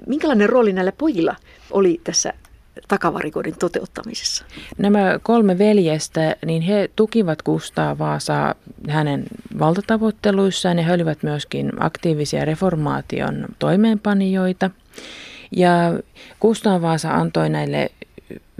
Minkälainen 0.07 0.49
rooli 0.49 0.73
näillä 0.73 0.91
pojilla 0.91 1.35
oli 1.71 2.01
tässä 2.03 2.33
takavarikoiden 2.87 3.55
toteuttamisessa? 3.59 4.45
Nämä 4.77 5.19
kolme 5.23 5.57
veljestä, 5.57 6.35
niin 6.45 6.61
he 6.61 6.89
tukivat 6.95 7.41
Kustaa 7.41 7.97
Vaasaa 7.97 8.55
hänen 8.89 9.23
valtatavoitteluissaan 9.59 10.77
ja 10.77 10.83
he 10.83 10.93
olivat 10.93 11.23
myöskin 11.23 11.71
aktiivisia 11.79 12.45
reformaation 12.45 13.45
toimeenpanijoita. 13.59 14.69
Ja 15.51 15.99
Kustaa 16.39 16.81
Vaasa 16.81 17.13
antoi 17.13 17.49
näille 17.49 17.91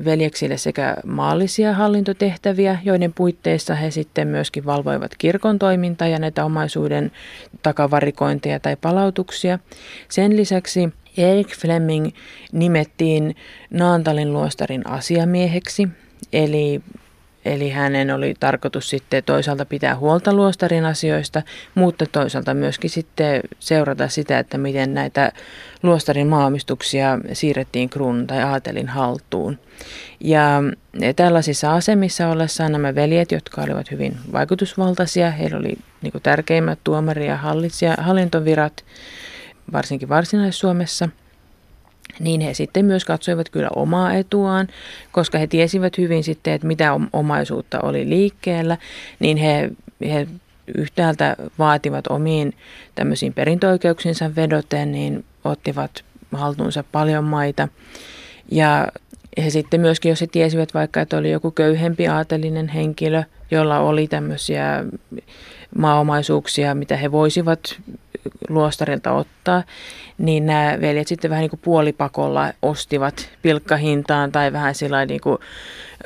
veljeksille 0.05 0.57
sekä 0.57 0.95
maallisia 1.05 1.73
hallintotehtäviä, 1.73 2.79
joiden 2.83 3.13
puitteissa 3.13 3.75
he 3.75 3.91
sitten 3.91 4.27
myöskin 4.27 4.65
valvoivat 4.65 5.11
kirkon 5.17 5.59
toimintaa 5.59 6.07
ja 6.07 6.19
näitä 6.19 6.45
omaisuuden 6.45 7.11
takavarikointia 7.63 8.59
tai 8.59 8.75
palautuksia. 8.75 9.59
Sen 10.09 10.37
lisäksi 10.37 10.89
Erik 11.17 11.55
Fleming 11.55 12.09
nimettiin 12.51 13.35
Naantalin 13.69 14.33
luostarin 14.33 14.87
asiamieheksi, 14.87 15.87
eli 16.33 16.81
Eli 17.47 17.69
hänen 17.69 18.11
oli 18.11 18.33
tarkoitus 18.39 18.89
sitten 18.89 19.23
toisaalta 19.23 19.65
pitää 19.65 19.95
huolta 19.95 20.33
luostarin 20.33 20.85
asioista, 20.85 21.41
mutta 21.75 22.05
toisaalta 22.05 22.53
myöskin 22.53 22.89
sitten 22.89 23.41
seurata 23.59 24.07
sitä, 24.07 24.39
että 24.39 24.57
miten 24.57 24.93
näitä 24.93 25.31
luostarin 25.83 26.27
maamistuksia 26.27 27.19
siirrettiin 27.33 27.89
kruunun 27.89 28.27
tai 28.27 28.43
aatelin 28.43 28.87
haltuun. 28.87 29.59
Ja 30.19 30.63
tällaisissa 31.15 31.73
asemissa 31.73 32.27
ollessaan 32.27 32.71
nämä 32.71 32.95
veljet, 32.95 33.31
jotka 33.31 33.61
olivat 33.61 33.91
hyvin 33.91 34.17
vaikutusvaltaisia, 34.31 35.31
heillä 35.31 35.57
oli 35.57 35.77
niin 36.01 36.13
tärkeimmät 36.23 36.79
tuomari- 36.83 37.27
ja 37.27 37.39
hallintovirat, 37.97 38.83
varsinkin 39.73 40.09
Varsinais-Suomessa, 40.09 41.09
niin 42.19 42.41
he 42.41 42.53
sitten 42.53 42.85
myös 42.85 43.05
katsoivat 43.05 43.49
kyllä 43.49 43.69
omaa 43.75 44.13
etuaan, 44.13 44.67
koska 45.11 45.37
he 45.37 45.47
tiesivät 45.47 45.97
hyvin 45.97 46.23
sitten, 46.23 46.53
että 46.53 46.67
mitä 46.67 46.93
omaisuutta 47.13 47.79
oli 47.79 48.09
liikkeellä, 48.09 48.77
niin 49.19 49.37
he, 49.37 49.69
he 50.01 50.27
yhtäältä 50.75 51.35
vaativat 51.59 52.07
omiin 52.07 52.53
tämmöisiin 52.95 53.33
perintöoikeuksinsa 53.33 54.35
vedoten, 54.35 54.91
niin 54.91 55.25
ottivat 55.43 56.03
haltuunsa 56.31 56.83
paljon 56.91 57.23
maita. 57.23 57.67
Ja 58.51 58.87
he 59.43 59.49
sitten 59.49 59.81
myöskin, 59.81 60.09
jos 60.09 60.21
he 60.21 60.27
tiesivät 60.27 60.73
vaikka, 60.73 61.01
että 61.01 61.17
oli 61.17 61.31
joku 61.31 61.51
köyhempi 61.51 62.07
aatelinen 62.07 62.67
henkilö, 62.67 63.23
jolla 63.51 63.79
oli 63.79 64.07
tämmöisiä 64.07 64.85
maaomaisuuksia, 65.77 66.75
mitä 66.75 66.97
he 66.97 67.11
voisivat 67.11 67.79
luostarilta 68.49 69.11
ottaa, 69.11 69.63
niin 70.17 70.45
nämä 70.45 70.77
veljet 70.81 71.07
sitten 71.07 71.29
vähän 71.29 71.41
niin 71.41 71.49
kuin 71.49 71.59
puolipakolla 71.63 72.53
ostivat 72.61 73.29
pilkkahintaan 73.41 74.31
tai 74.31 74.53
vähän 74.53 74.75
sillä 74.75 75.05
niin 75.05 75.21
kuin, 75.21 75.37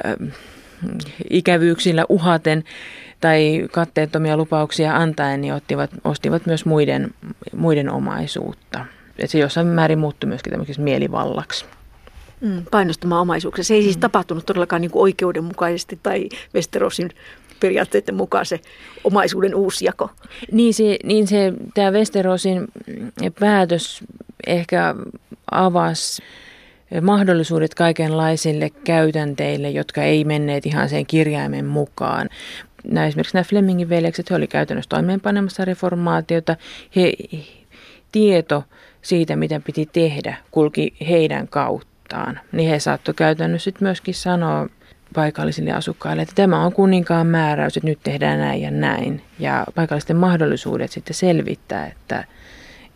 äh, 0.06 0.34
ikävyyksillä 1.30 2.06
uhaten 2.10 2.64
tai 3.22 3.68
katteettomia 3.72 4.38
lupauksia 4.38 4.96
antaen, 4.96 5.42
niin 5.42 5.54
ottivat, 5.54 5.92
ostivat 6.04 6.46
myös 6.46 6.66
muiden, 6.66 7.14
muiden 7.56 7.90
omaisuutta. 7.90 8.86
että 9.10 9.32
se 9.32 9.40
jossain 9.40 9.68
määrin 9.68 10.00
muuttui 10.00 10.28
myöskin 10.28 10.52
tämmöiseksi 10.52 10.82
mielivallaksi. 10.82 11.66
Mm, 12.42 12.66
painostama 12.72 13.22
omaisuuksia. 13.22 13.64
Se 13.64 13.74
ei 13.74 13.84
siis 13.84 13.96
mm. 13.96 14.02
tapahtunut 14.02 14.46
todellakaan 14.46 14.82
niin 14.82 14.92
kuin 14.92 15.04
oikeudenmukaisesti 15.04 16.00
tai 16.04 16.30
Westerosin 16.56 17.10
periaatteiden 17.62 18.16
mukaan 18.16 18.46
se 18.46 18.60
omaisuuden 19.04 19.56
uusjako. 19.56 20.10
Niin 20.52 20.74
se, 20.74 20.98
niin 21.04 21.28
se 21.28 21.54
tämä 21.74 21.92
Westerosin 21.92 22.68
päätös 23.40 24.04
ehkä 24.48 24.96
avasi 25.52 26.24
mahdollisuudet 27.02 27.76
kaikenlaisille 27.76 28.70
käytänteille, 28.70 29.70
jotka 29.70 30.04
ei 30.04 30.24
menneet 30.24 30.66
ihan 30.66 30.90
sen 30.90 31.06
kirjaimen 31.06 31.66
mukaan. 31.66 32.30
Nämä, 32.84 33.08
esimerkiksi 33.08 33.34
nämä 33.34 33.44
Flemingin 33.44 33.90
veljekset, 33.90 34.30
he 34.30 34.36
olivat 34.36 34.50
käytännössä 34.50 34.90
toimeenpanemassa 34.90 35.66
reformaatiota. 35.66 36.56
He, 36.96 37.14
tieto 38.12 38.64
siitä, 39.02 39.36
mitä 39.36 39.60
piti 39.60 39.90
tehdä, 39.94 40.38
kulki 40.52 40.94
heidän 41.10 41.48
kauttaan. 41.48 42.40
Niin 42.52 42.70
he 42.70 42.80
saattoi 42.80 43.14
käytännössä 43.14 43.72
myöskin 43.80 44.14
sanoa 44.14 44.70
paikallisille 45.14 45.72
asukkaille, 45.72 46.22
että 46.22 46.36
tämä 46.36 46.66
on 46.66 46.74
kuninkaan 46.74 47.28
määräys, 47.28 47.78
että 47.78 47.88
nyt 47.88 48.00
tehdään 48.04 48.40
näin 48.40 48.62
ja 48.62 48.72
näin. 48.72 49.22
Ja 49.40 49.66
paikallisten 49.76 50.18
mahdollisuudet 50.18 50.92
sitten 50.92 51.14
selvittää, 51.14 51.88
että, 51.88 52.24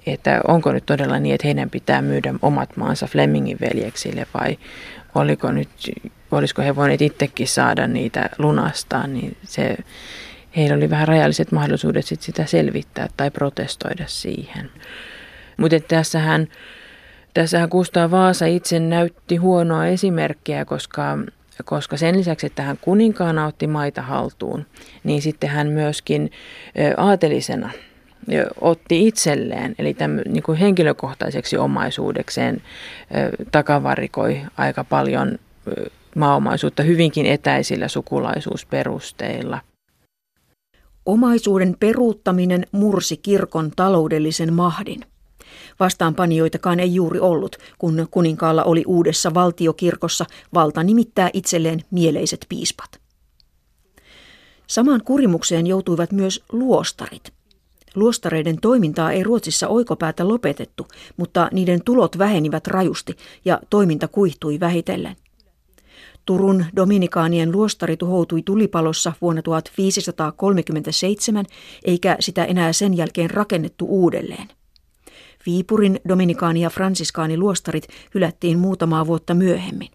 että 0.06 0.42
onko 0.48 0.72
nyt 0.72 0.86
todella 0.86 1.20
niin, 1.20 1.36
että 1.36 1.48
heidän 1.48 1.70
pitää 1.70 2.02
myydä 2.02 2.34
omat 2.42 2.78
maansa 2.78 3.08
Flemingin 3.08 3.58
veljeksille 3.62 4.28
vai 4.34 4.58
oliko 5.16 5.52
nyt, 5.52 5.70
olisiko 6.32 6.62
he 6.62 6.76
voineet 6.76 7.02
itsekin 7.02 7.48
saada 7.48 7.88
niitä 7.88 8.30
lunastaan, 8.38 9.14
niin 9.14 9.38
se, 9.44 9.78
heillä 10.58 10.76
oli 10.76 10.90
vähän 10.90 11.08
rajalliset 11.08 11.52
mahdollisuudet 11.52 12.06
sit 12.06 12.22
sitä 12.22 12.46
selvittää 12.46 13.08
tai 13.18 13.32
protestoida 13.32 14.04
siihen. 14.08 14.70
Mutta 15.58 15.80
tässähän, 15.80 16.48
tässähän 17.34 17.70
Kustaa 17.70 18.12
Vaasa 18.12 18.46
itse 18.46 18.80
näytti 18.80 19.36
huonoa 19.36 19.86
esimerkkiä, 19.86 20.66
koska 20.66 21.18
koska 21.64 21.98
sen 21.98 22.18
lisäksi, 22.18 22.48
että 22.48 22.64
hän 22.64 22.78
kuninkaana 22.82 23.46
otti 23.46 23.68
maita 23.68 24.02
haltuun, 24.02 24.66
niin 25.04 25.22
sitten 25.22 25.50
hän 25.50 25.68
myöskin 25.68 26.32
aatelisena 26.98 27.70
otti 28.62 29.08
itselleen, 29.08 29.76
eli 29.80 29.94
tämän, 29.94 30.22
niin 30.28 30.44
kuin 30.44 30.58
henkilökohtaiseksi 30.58 31.58
omaisuudekseen 31.58 32.62
takavarikoi 33.52 34.42
aika 34.58 34.84
paljon 34.84 35.40
maaomaisuutta 36.16 36.84
hyvinkin 36.84 37.26
etäisillä 37.26 37.88
sukulaisuusperusteilla. 37.88 39.62
Omaisuuden 41.06 41.76
peruuttaminen 41.80 42.66
mursi 42.72 43.18
kirkon 43.18 43.72
taloudellisen 43.76 44.54
mahdin. 44.54 45.02
Vastaanpanijoitakaan 45.80 46.80
ei 46.80 46.96
juuri 46.96 47.20
ollut, 47.20 47.56
kun 47.78 48.08
kuninkaalla 48.12 48.64
oli 48.64 48.84
uudessa 48.88 49.34
valtiokirkossa 49.34 50.26
valta 50.54 50.84
nimittää 50.84 51.30
itselleen 51.34 51.82
mieleiset 51.92 52.46
piispat. 52.50 53.00
Samaan 54.68 55.04
kurimukseen 55.04 55.68
joutuivat 55.68 56.12
myös 56.12 56.44
luostarit. 56.52 57.34
Luostareiden 57.96 58.58
toimintaa 58.62 59.12
ei 59.12 59.24
Ruotsissa 59.24 59.68
oikopäätä 59.68 60.28
lopetettu, 60.28 60.88
mutta 61.18 61.50
niiden 61.52 61.82
tulot 61.86 62.18
vähenivät 62.18 62.68
rajusti 62.68 63.16
ja 63.46 63.60
toiminta 63.70 64.08
kuihtui 64.08 64.60
vähitellen. 64.60 65.16
Turun 66.26 66.66
dominikaanien 66.76 67.52
luostari 67.52 67.98
tuhoutui 67.98 68.42
tulipalossa 68.42 69.14
vuonna 69.22 69.42
1537, 69.42 71.46
eikä 71.86 72.18
sitä 72.20 72.46
enää 72.46 72.74
sen 72.74 72.98
jälkeen 72.98 73.30
rakennettu 73.30 73.86
uudelleen. 73.90 74.48
Viipurin 75.46 76.00
dominikaani- 76.08 76.62
ja 76.62 76.70
fransiskaani 76.70 77.38
luostarit 77.38 77.88
hylättiin 78.14 78.60
muutamaa 78.60 79.08
vuotta 79.08 79.34
myöhemmin. 79.34 79.90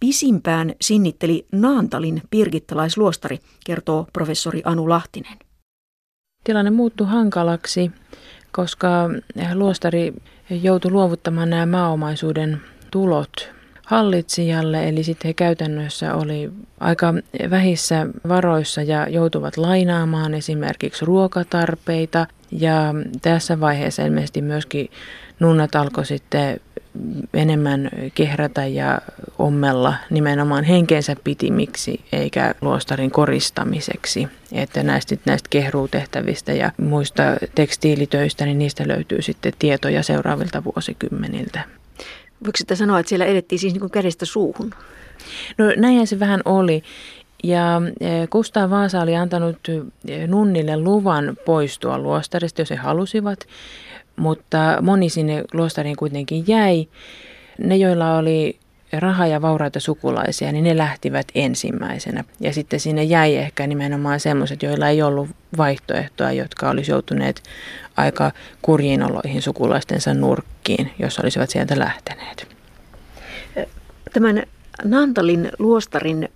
Pisimpään 0.00 0.74
sinnitteli 0.80 1.46
Naantalin 1.52 2.22
pirgittalaisluostari, 2.30 3.38
kertoo 3.66 4.06
professori 4.12 4.62
Anu 4.64 4.88
Lahtinen. 4.88 5.38
Tilanne 6.44 6.70
muuttui 6.70 7.06
hankalaksi, 7.06 7.90
koska 8.52 9.10
luostari 9.54 10.14
joutui 10.50 10.90
luovuttamaan 10.90 11.50
nämä 11.50 11.66
maaomaisuuden 11.66 12.60
tulot 12.90 13.52
hallitsijalle, 13.92 14.88
eli 14.88 15.02
sitten 15.02 15.28
he 15.28 15.32
käytännössä 15.34 16.14
oli 16.14 16.50
aika 16.80 17.14
vähissä 17.50 18.06
varoissa 18.28 18.82
ja 18.82 19.08
joutuvat 19.08 19.56
lainaamaan 19.56 20.34
esimerkiksi 20.34 21.04
ruokatarpeita. 21.04 22.26
Ja 22.50 22.94
tässä 23.22 23.60
vaiheessa 23.60 24.02
ilmeisesti 24.02 24.42
myöskin 24.42 24.90
nunnat 25.40 25.74
alkoi 25.74 26.06
sitten 26.06 26.60
enemmän 27.34 27.90
kehrätä 28.14 28.66
ja 28.66 29.00
ommella 29.38 29.94
nimenomaan 30.10 30.64
henkeensä 30.64 31.16
pitimiksi 31.24 32.00
eikä 32.12 32.54
luostarin 32.60 33.10
koristamiseksi. 33.10 34.28
Että 34.52 34.82
näistä, 34.82 35.16
näistä 35.26 35.48
kehruutehtävistä 35.50 36.52
ja 36.52 36.72
muista 36.82 37.22
tekstiilitöistä, 37.54 38.44
niin 38.44 38.58
niistä 38.58 38.88
löytyy 38.88 39.22
sitten 39.22 39.52
tietoja 39.58 40.02
seuraavilta 40.02 40.64
vuosikymmeniltä. 40.64 41.81
Voiko 42.44 42.56
sitä 42.56 42.74
sanoa, 42.74 42.98
että 42.98 43.08
siellä 43.08 43.24
edettiin 43.24 43.58
siis 43.58 43.72
niin 43.72 43.80
kuin 43.80 43.90
kädestä 43.90 44.24
suuhun? 44.26 44.74
No 45.58 45.64
näinhän 45.76 46.06
se 46.06 46.20
vähän 46.20 46.40
oli. 46.44 46.82
Ja 47.44 47.82
e, 48.00 48.26
Kustaa 48.26 48.70
Vaasa 48.70 49.00
oli 49.00 49.16
antanut 49.16 49.56
e, 49.68 50.26
nunnille 50.26 50.76
luvan 50.76 51.36
poistua 51.44 51.98
luostarista, 51.98 52.60
jos 52.60 52.70
he 52.70 52.76
halusivat, 52.76 53.46
mutta 54.16 54.78
moni 54.82 55.08
sinne 55.08 55.44
luostariin 55.52 55.96
kuitenkin 55.96 56.44
jäi. 56.46 56.88
Ne, 57.58 57.76
joilla 57.76 58.16
oli 58.16 58.58
raha- 59.00 59.26
ja 59.26 59.42
vauraita 59.42 59.80
sukulaisia, 59.80 60.52
niin 60.52 60.64
ne 60.64 60.76
lähtivät 60.76 61.26
ensimmäisenä. 61.34 62.24
Ja 62.40 62.52
sitten 62.52 62.80
sinne 62.80 63.02
jäi 63.02 63.36
ehkä 63.36 63.66
nimenomaan 63.66 64.20
semmoiset, 64.20 64.62
joilla 64.62 64.88
ei 64.88 65.02
ollut 65.02 65.28
vaihtoehtoa, 65.56 66.32
jotka 66.32 66.70
olisi 66.70 66.90
joutuneet 66.90 67.42
aika 67.96 68.32
kurjiin 68.62 69.02
oloihin 69.02 69.42
sukulaistensa 69.42 70.14
nurkkiin, 70.14 70.90
jos 70.98 71.18
olisivat 71.18 71.50
sieltä 71.50 71.78
lähteneet. 71.78 72.48
Tämän 74.12 74.42
Nantalin 74.84 75.50
luostarin 75.58 76.28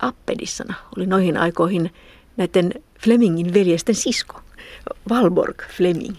Appedissana 0.00 0.74
oli 0.96 1.06
noihin 1.06 1.36
aikoihin 1.36 1.94
näiden 2.36 2.72
Flemingin 3.00 3.54
veljesten 3.54 3.94
sisko, 3.94 4.40
Valborg 5.08 5.62
Fleming. 5.76 6.16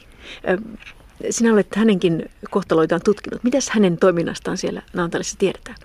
Sinä 1.29 1.53
olet 1.53 1.75
hänenkin 1.75 2.29
kohtaloitaan 2.49 3.01
tutkinut. 3.05 3.43
Mitäs 3.43 3.69
hänen 3.69 3.97
toiminnastaan 3.97 4.57
siellä 4.57 4.81
Naantalissa 4.93 5.37
tiedetään? 5.39 5.77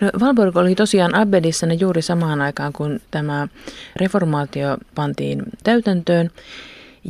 No, 0.00 0.10
Valborg 0.20 0.56
oli 0.56 0.74
tosiaan 0.74 1.14
Abbedissana 1.14 1.74
juuri 1.74 2.02
samaan 2.02 2.40
aikaan, 2.40 2.72
kun 2.72 3.00
tämä 3.10 3.48
reformaatio 3.96 4.76
pantiin 4.94 5.42
täytäntöön. 5.64 6.30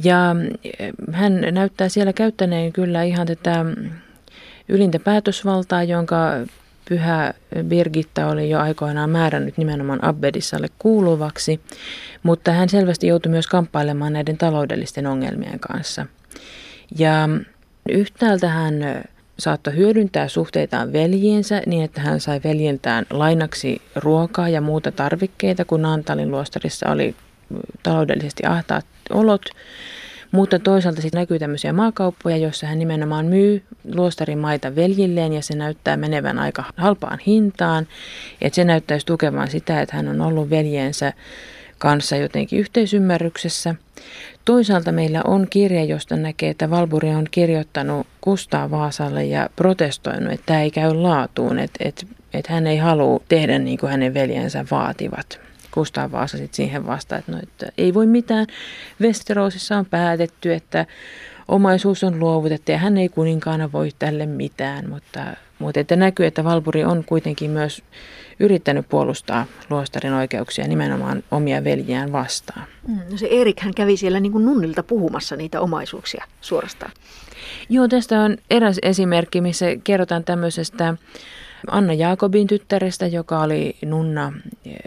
Ja 0.04 0.36
eh, 0.64 0.92
hän 1.12 1.40
näyttää 1.50 1.88
siellä 1.88 2.12
käyttäneen 2.12 2.72
kyllä 2.72 3.02
ihan 3.02 3.26
tätä 3.26 3.64
ylintä 4.68 4.98
päätösvaltaa, 4.98 5.82
jonka 5.82 6.16
pyhä 6.88 7.34
Birgitta 7.62 8.26
oli 8.26 8.50
jo 8.50 8.58
aikoinaan 8.58 9.10
määrännyt 9.10 9.58
nimenomaan 9.58 10.04
Abbedissalle 10.04 10.68
kuuluvaksi, 10.78 11.60
mutta 12.22 12.52
hän 12.52 12.68
selvästi 12.68 13.06
joutui 13.06 13.30
myös 13.30 13.46
kamppailemaan 13.46 14.12
näiden 14.12 14.38
taloudellisten 14.38 15.06
ongelmien 15.06 15.60
kanssa. 15.60 16.06
Ja 16.98 17.28
yhtäältä 17.88 18.48
hän 18.48 18.74
saattoi 19.38 19.76
hyödyntää 19.76 20.28
suhteitaan 20.28 20.92
veljiensä 20.92 21.62
niin, 21.66 21.84
että 21.84 22.00
hän 22.00 22.20
sai 22.20 22.40
veljiltään 22.44 23.06
lainaksi 23.10 23.82
ruokaa 23.96 24.48
ja 24.48 24.60
muuta 24.60 24.92
tarvikkeita, 24.92 25.64
kun 25.64 25.82
Naantalin 25.82 26.30
luostarissa 26.30 26.90
oli 26.90 27.14
taloudellisesti 27.82 28.42
ahtaat 28.46 28.86
olot. 29.10 29.44
Mutta 30.32 30.58
toisaalta 30.58 31.02
sitten 31.02 31.20
näkyy 31.20 31.38
tämmöisiä 31.38 31.72
maakauppoja, 31.72 32.36
joissa 32.36 32.66
hän 32.66 32.78
nimenomaan 32.78 33.26
myy 33.26 33.62
luostarin 33.94 34.38
maita 34.38 34.76
veljilleen 34.76 35.32
ja 35.32 35.42
se 35.42 35.56
näyttää 35.56 35.96
menevän 35.96 36.38
aika 36.38 36.64
halpaan 36.76 37.18
hintaan. 37.26 37.86
Että 38.40 38.56
se 38.56 38.64
näyttäisi 38.64 39.06
tukevan 39.06 39.50
sitä, 39.50 39.80
että 39.80 39.96
hän 39.96 40.08
on 40.08 40.20
ollut 40.20 40.50
veljensä 40.50 41.12
kanssa 41.80 42.16
jotenkin 42.16 42.58
yhteisymmärryksessä. 42.58 43.74
Toisaalta 44.44 44.92
meillä 44.92 45.22
on 45.24 45.46
kirja, 45.50 45.84
josta 45.84 46.16
näkee, 46.16 46.50
että 46.50 46.70
Valburi 46.70 47.08
on 47.08 47.26
kirjoittanut 47.30 48.06
Kustaa 48.20 48.70
Vaasalle 48.70 49.24
ja 49.24 49.50
protestoinut, 49.56 50.32
että 50.32 50.46
tämä 50.46 50.62
ei 50.62 50.70
käy 50.70 50.94
laatuun, 50.94 51.58
että, 51.58 51.84
että, 51.84 52.06
että 52.34 52.52
hän 52.52 52.66
ei 52.66 52.76
halua 52.76 53.20
tehdä 53.28 53.58
niin 53.58 53.78
kuin 53.78 53.90
hänen 53.90 54.14
veljensä 54.14 54.64
vaativat. 54.70 55.40
Kustaa 55.70 56.12
Vaasa 56.12 56.38
sitten 56.38 56.56
siihen 56.56 56.86
vastaan, 56.86 57.18
että, 57.18 57.32
no, 57.32 57.38
että 57.42 57.72
ei 57.78 57.94
voi 57.94 58.06
mitään. 58.06 58.46
Westerosissa 59.00 59.76
on 59.76 59.86
päätetty, 59.86 60.54
että 60.54 60.86
omaisuus 61.48 62.04
on 62.04 62.18
luovutettu 62.18 62.72
ja 62.72 62.78
hän 62.78 62.98
ei 62.98 63.08
kuninkaana 63.08 63.72
voi 63.72 63.90
tälle 63.98 64.26
mitään, 64.26 64.88
mutta, 64.90 65.20
mutta 65.58 65.80
että 65.80 65.96
näkyy, 65.96 66.26
että 66.26 66.44
Valpuri 66.44 66.84
on 66.84 67.04
kuitenkin 67.04 67.50
myös 67.50 67.82
yrittänyt 68.40 68.88
puolustaa 68.88 69.46
luostarin 69.70 70.12
oikeuksia 70.12 70.68
nimenomaan 70.68 71.22
omia 71.30 71.64
veljiään 71.64 72.12
vastaan. 72.12 72.66
Mm, 72.88 73.00
no 73.10 73.16
se 73.16 73.28
Erik 73.30 73.60
hän 73.60 73.74
kävi 73.74 73.96
siellä 73.96 74.20
niin 74.20 74.32
kuin 74.32 74.44
nunnilta 74.44 74.82
puhumassa 74.82 75.36
niitä 75.36 75.60
omaisuuksia 75.60 76.24
suorastaan. 76.40 76.92
Joo, 77.68 77.88
tästä 77.88 78.20
on 78.20 78.36
eräs 78.50 78.78
esimerkki, 78.82 79.40
missä 79.40 79.66
kerrotaan 79.84 80.24
tämmöisestä 80.24 80.94
Anna 81.66 81.92
Jaakobin 81.92 82.46
tyttärestä, 82.46 83.06
joka 83.06 83.40
oli 83.40 83.76
nunna 83.84 84.32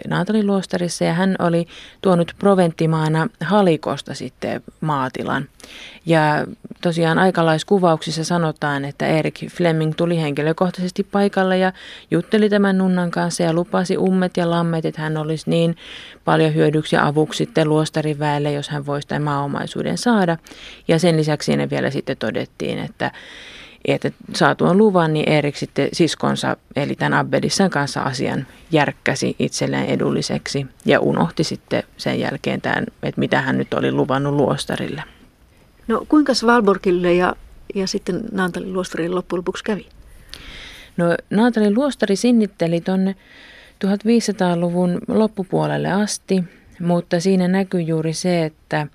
Naataliluostarissa 0.08 1.04
ja 1.04 1.14
hän 1.14 1.36
oli 1.38 1.66
tuonut 2.02 2.32
proventtimaana 2.38 3.28
Halikosta 3.40 4.14
sitten 4.14 4.62
maatilan. 4.80 5.48
Ja 6.06 6.46
tosiaan 6.82 7.18
aikalaiskuvauksissa 7.18 8.24
sanotaan, 8.24 8.84
että 8.84 9.06
Erik 9.06 9.50
Fleming 9.50 9.92
tuli 9.96 10.20
henkilökohtaisesti 10.20 11.02
paikalle 11.04 11.58
ja 11.58 11.72
jutteli 12.10 12.48
tämän 12.48 12.78
nunnan 12.78 13.10
kanssa 13.10 13.42
ja 13.42 13.52
lupasi 13.52 13.98
ummet 13.98 14.36
ja 14.36 14.50
lammet, 14.50 14.84
että 14.84 15.02
hän 15.02 15.16
olisi 15.16 15.50
niin 15.50 15.76
paljon 16.24 16.54
hyödyksi 16.54 16.96
ja 16.96 17.06
avuksi 17.06 17.38
sitten 17.38 17.68
luostarin 17.68 18.18
väelle, 18.18 18.52
jos 18.52 18.68
hän 18.68 18.86
voisi 18.86 19.08
tämän 19.08 19.22
maaomaisuuden 19.22 19.98
saada. 19.98 20.36
Ja 20.88 20.98
sen 20.98 21.16
lisäksi 21.16 21.46
sinne 21.46 21.70
vielä 21.70 21.90
sitten 21.90 22.16
todettiin, 22.16 22.78
että 22.78 23.10
että 23.84 24.10
saatuan 24.34 24.78
luvan, 24.78 25.12
niin 25.12 25.28
Erik 25.28 25.56
sitten 25.56 25.88
siskonsa, 25.92 26.56
eli 26.76 26.94
tämän 26.94 27.18
Abbedissan 27.18 27.70
kanssa 27.70 28.02
asian 28.02 28.46
järkkäsi 28.70 29.36
itselleen 29.38 29.86
edulliseksi 29.86 30.66
ja 30.84 31.00
unohti 31.00 31.44
sitten 31.44 31.82
sen 31.96 32.20
jälkeen 32.20 32.60
tämän, 32.60 32.86
että 33.02 33.18
mitä 33.18 33.40
hän 33.40 33.58
nyt 33.58 33.74
oli 33.74 33.92
luvannut 33.92 34.34
luostarille. 34.34 35.02
No 35.88 36.06
kuinka 36.08 36.32
Valborgille 36.46 37.14
ja, 37.14 37.36
ja 37.74 37.86
sitten 37.86 38.22
Naantalin 38.32 38.72
luostarille 38.72 39.14
loppujen 39.14 39.38
lopuksi 39.38 39.64
kävi? 39.64 39.86
No 40.96 41.04
Naantalin 41.30 41.74
luostari 41.74 42.16
sinnitteli 42.16 42.80
tuonne 42.80 43.14
1500-luvun 43.84 45.00
loppupuolelle 45.08 45.92
asti, 45.92 46.44
mutta 46.80 47.20
siinä 47.20 47.48
näkyy 47.48 47.80
juuri 47.80 48.12
se, 48.12 48.44
että, 48.44 48.86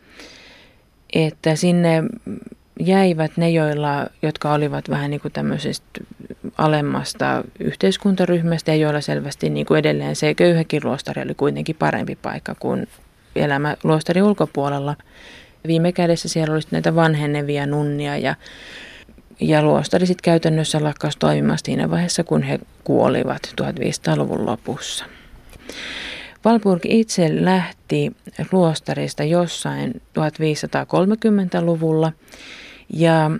että 1.14 1.56
sinne 1.56 2.04
jäivät 2.80 3.38
ne, 3.38 3.50
joilla, 3.50 4.08
jotka 4.22 4.54
olivat 4.54 4.90
vähän 4.90 5.12
niin 5.12 5.22
kuin 5.22 5.32
tämmöisestä 5.32 6.02
alemmasta 6.58 7.44
yhteiskuntaryhmästä 7.60 8.72
ja 8.72 8.78
joilla 8.78 9.02
selvästi 9.02 9.50
niin 9.50 9.66
kuin 9.66 9.78
edelleen 9.78 10.16
se 10.16 10.34
köyhäkin 10.34 10.82
luostari 10.84 11.22
oli 11.22 11.36
kuitenkin 11.36 11.76
parempi 11.76 12.16
paikka 12.16 12.56
kuin 12.56 12.88
elämä 13.36 13.78
luostarin 13.84 14.24
ulkopuolella. 14.24 14.96
Viime 15.68 15.92
kädessä 15.92 16.30
siellä 16.30 16.54
oli 16.54 16.62
näitä 16.72 16.96
vanhenevia 16.96 17.66
nunnia 17.66 18.18
ja, 18.18 18.36
ja 19.40 19.64
luostari 19.64 20.06
sitten 20.06 20.24
käytännössä 20.24 20.84
lakkasi 20.84 21.20
toimimasta 21.20 21.66
siinä 21.66 21.90
vaiheessa, 21.90 22.24
kun 22.24 22.44
he 22.44 22.60
kuolivat 22.84 23.54
1500-luvun 23.62 24.46
lopussa. 24.46 25.06
Valburg 26.46 26.82
itse 26.86 27.46
lähti 27.46 28.12
luostarista 28.52 29.24
jossain 29.24 30.02
1530-luvulla 30.20 32.12
ja, 32.94 33.32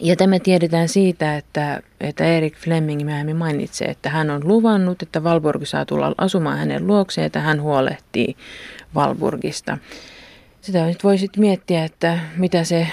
ja 0.00 0.16
tämä 0.16 0.38
tiedetään 0.38 0.88
siitä, 0.88 1.36
että, 1.36 1.82
että 2.00 2.24
Erik 2.24 2.56
Fleming 2.56 3.04
myöhemmin 3.04 3.36
mainitsee, 3.36 3.88
että 3.88 4.10
hän 4.10 4.30
on 4.30 4.48
luvannut, 4.48 5.02
että 5.02 5.24
Valburg 5.24 5.62
saa 5.64 5.86
tulla 5.86 6.14
asumaan 6.18 6.58
hänen 6.58 6.86
luokseen, 6.86 7.26
että 7.26 7.40
hän 7.40 7.62
huolehtii 7.62 8.36
Valburgista. 8.94 9.78
Sitä 10.60 10.86
nyt 10.86 11.04
voisit 11.04 11.36
miettiä, 11.36 11.84
että 11.84 12.18
mitä 12.36 12.64
se 12.64 12.86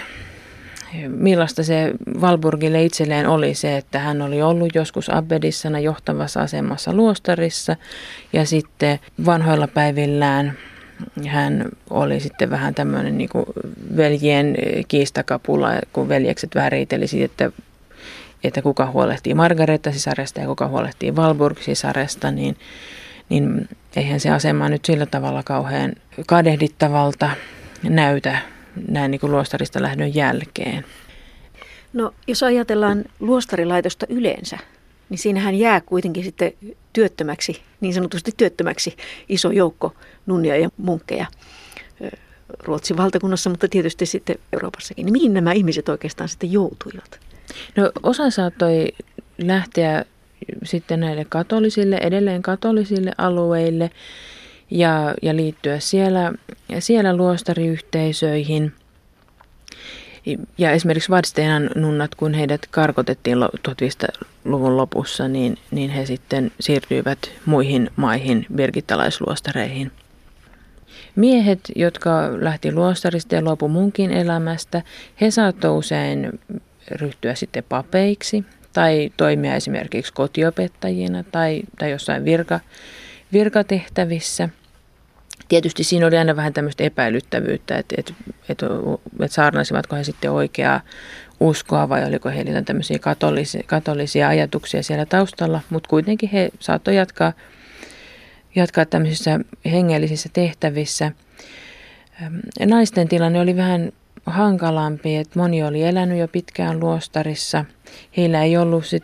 millaista 1.08 1.64
se 1.64 1.92
Valburgille 2.22 2.84
itselleen 2.84 3.28
oli 3.28 3.54
se, 3.54 3.78
että 3.78 4.00
hän 4.00 4.22
oli 4.22 4.42
ollut 4.42 4.76
joskus 4.76 5.10
Abbedissana 5.10 5.80
johtavassa 5.80 6.42
asemassa 6.42 6.94
luostarissa 6.94 7.76
ja 8.34 8.46
sitten 8.46 9.00
vanhoilla 9.26 9.68
päivillään 9.68 10.58
hän 11.28 11.66
oli 11.90 12.20
sitten 12.20 12.50
vähän 12.50 12.76
tämmöinen 12.76 13.18
niin 13.18 13.30
veljien 13.98 14.56
kiistakapula, 14.88 15.70
kun 15.94 16.10
veljekset 16.10 16.56
vähän 16.56 16.72
riiteli 16.72 17.08
siitä, 17.08 17.26
että, 17.26 17.62
että 18.44 18.62
kuka 18.62 18.86
huolehtii 18.92 19.34
Margareta-sisaresta 19.34 20.40
ja 20.40 20.48
kuka 20.48 20.68
huolehtii 20.68 21.16
Valburg-sisaresta, 21.16 22.32
niin, 22.32 22.58
niin 23.30 23.70
eihän 23.96 24.20
se 24.20 24.30
asema 24.30 24.70
nyt 24.70 24.86
sillä 24.86 25.06
tavalla 25.06 25.44
kauhean 25.44 25.94
kadehdittavalta 26.28 27.30
näytä 27.84 28.38
näin 28.88 29.12
niin 29.12 29.22
kuin 29.22 29.32
luostarista 29.32 29.82
lähdön 29.82 30.16
jälkeen. 30.16 30.86
No 31.94 32.14
jos 32.28 32.44
ajatellaan 32.44 33.04
luostarilaitosta 33.20 34.06
yleensä, 34.10 34.58
niin 35.10 35.18
siinähän 35.18 35.56
jää 35.56 35.82
kuitenkin 35.82 36.24
sitten 36.24 36.54
työttömäksi, 36.94 37.62
niin 37.82 37.94
sanotusti 37.94 38.32
työttömäksi 38.38 38.96
iso 39.30 39.52
joukko 39.52 39.94
nunnia 40.26 40.58
ja 40.58 40.70
munkkeja 40.78 41.26
Ruotsin 42.64 42.98
valtakunnassa, 42.98 43.50
mutta 43.50 43.68
tietysti 43.68 44.06
sitten 44.06 44.36
Euroopassakin. 44.54 45.06
Niin 45.06 45.14
mihin 45.14 45.34
nämä 45.34 45.52
ihmiset 45.52 45.90
oikeastaan 45.90 46.30
sitten 46.30 46.52
joutuivat? 46.52 47.20
No 47.76 47.92
osa 48.04 48.30
saattoi 48.30 48.88
lähteä 49.38 50.06
sitten 50.64 51.00
näille 51.00 51.26
katolisille, 51.30 51.98
edelleen 51.98 52.42
katolisille 52.42 53.12
alueille 53.18 53.92
ja, 54.72 55.14
ja 55.22 55.36
liittyä 55.36 55.80
siellä, 55.80 56.34
siellä 56.80 57.18
luostariyhteisöihin– 57.18 58.72
ja 60.58 60.72
esimerkiksi 60.72 61.10
Vadsteenan 61.10 61.70
nunnat, 61.76 62.16
kun 62.16 62.34
heidät 62.34 62.62
karkotettiin 62.72 63.38
1500-luvun 63.44 64.78
lopussa, 64.78 65.28
niin, 65.28 65.58
niin 65.72 65.90
he 65.90 66.06
sitten 66.06 66.52
siirtyivät 66.60 67.32
muihin 67.46 67.90
maihin, 67.96 68.46
birgittalaisluostareihin. 68.56 69.92
Miehet, 71.15 71.60
jotka 71.75 72.30
lähti 72.41 72.71
luostarista 72.71 73.36
ja 73.36 73.41
luopu 73.41 73.67
munkin 73.67 74.12
elämästä, 74.12 74.82
he 75.21 75.32
saattoi 75.32 75.78
usein 75.78 76.39
ryhtyä 76.91 77.36
sitten 77.36 77.63
papeiksi 77.69 78.45
tai 78.73 79.12
toimia 79.17 79.56
esimerkiksi 79.56 80.13
kotiopettajina 80.13 81.23
tai, 81.23 81.62
tai 81.80 81.91
jossain 81.91 82.25
virka, 82.25 82.60
virkatehtävissä– 83.34 84.49
Tietysti 85.47 85.84
siinä 85.84 86.08
oli 86.08 86.17
aina 86.17 86.36
vähän 86.36 86.54
tämmöistä 86.54 86.84
epäilyttävyyttä, 86.84 87.78
että, 87.78 87.95
että, 87.97 88.13
että, 88.49 88.65
että 89.19 89.36
saarnaisivatko 89.36 89.95
he 89.95 90.04
sitten 90.04 90.32
oikeaa 90.32 90.82
uskoa 91.39 91.89
vai 91.89 92.06
oliko 92.06 92.30
heillä 92.30 92.62
tämmöisiä 92.62 92.99
katolisia, 92.99 93.63
katolisia 93.65 94.28
ajatuksia 94.28 94.84
siellä 94.84 95.06
taustalla, 95.06 95.62
mutta 95.69 95.89
kuitenkin 95.89 96.30
he 96.30 96.49
saattoivat 96.60 96.97
jatkaa, 96.97 97.34
jatkaa 98.56 98.86
tämmöisissä 98.86 99.39
hengellisissä 99.65 100.30
tehtävissä. 100.34 101.12
Naisten 102.65 103.08
tilanne 103.08 103.39
oli 103.39 103.56
vähän 103.56 103.91
hankalampi, 104.26 105.15
että 105.15 105.39
moni 105.39 105.63
oli 105.63 105.84
elänyt 105.84 106.20
jo 106.20 106.28
pitkään 106.28 106.80
luostarissa. 106.80 107.65
Heillä 108.18 108.44
ei 108.44 108.58
ollut 108.58 108.86
sit 108.86 109.04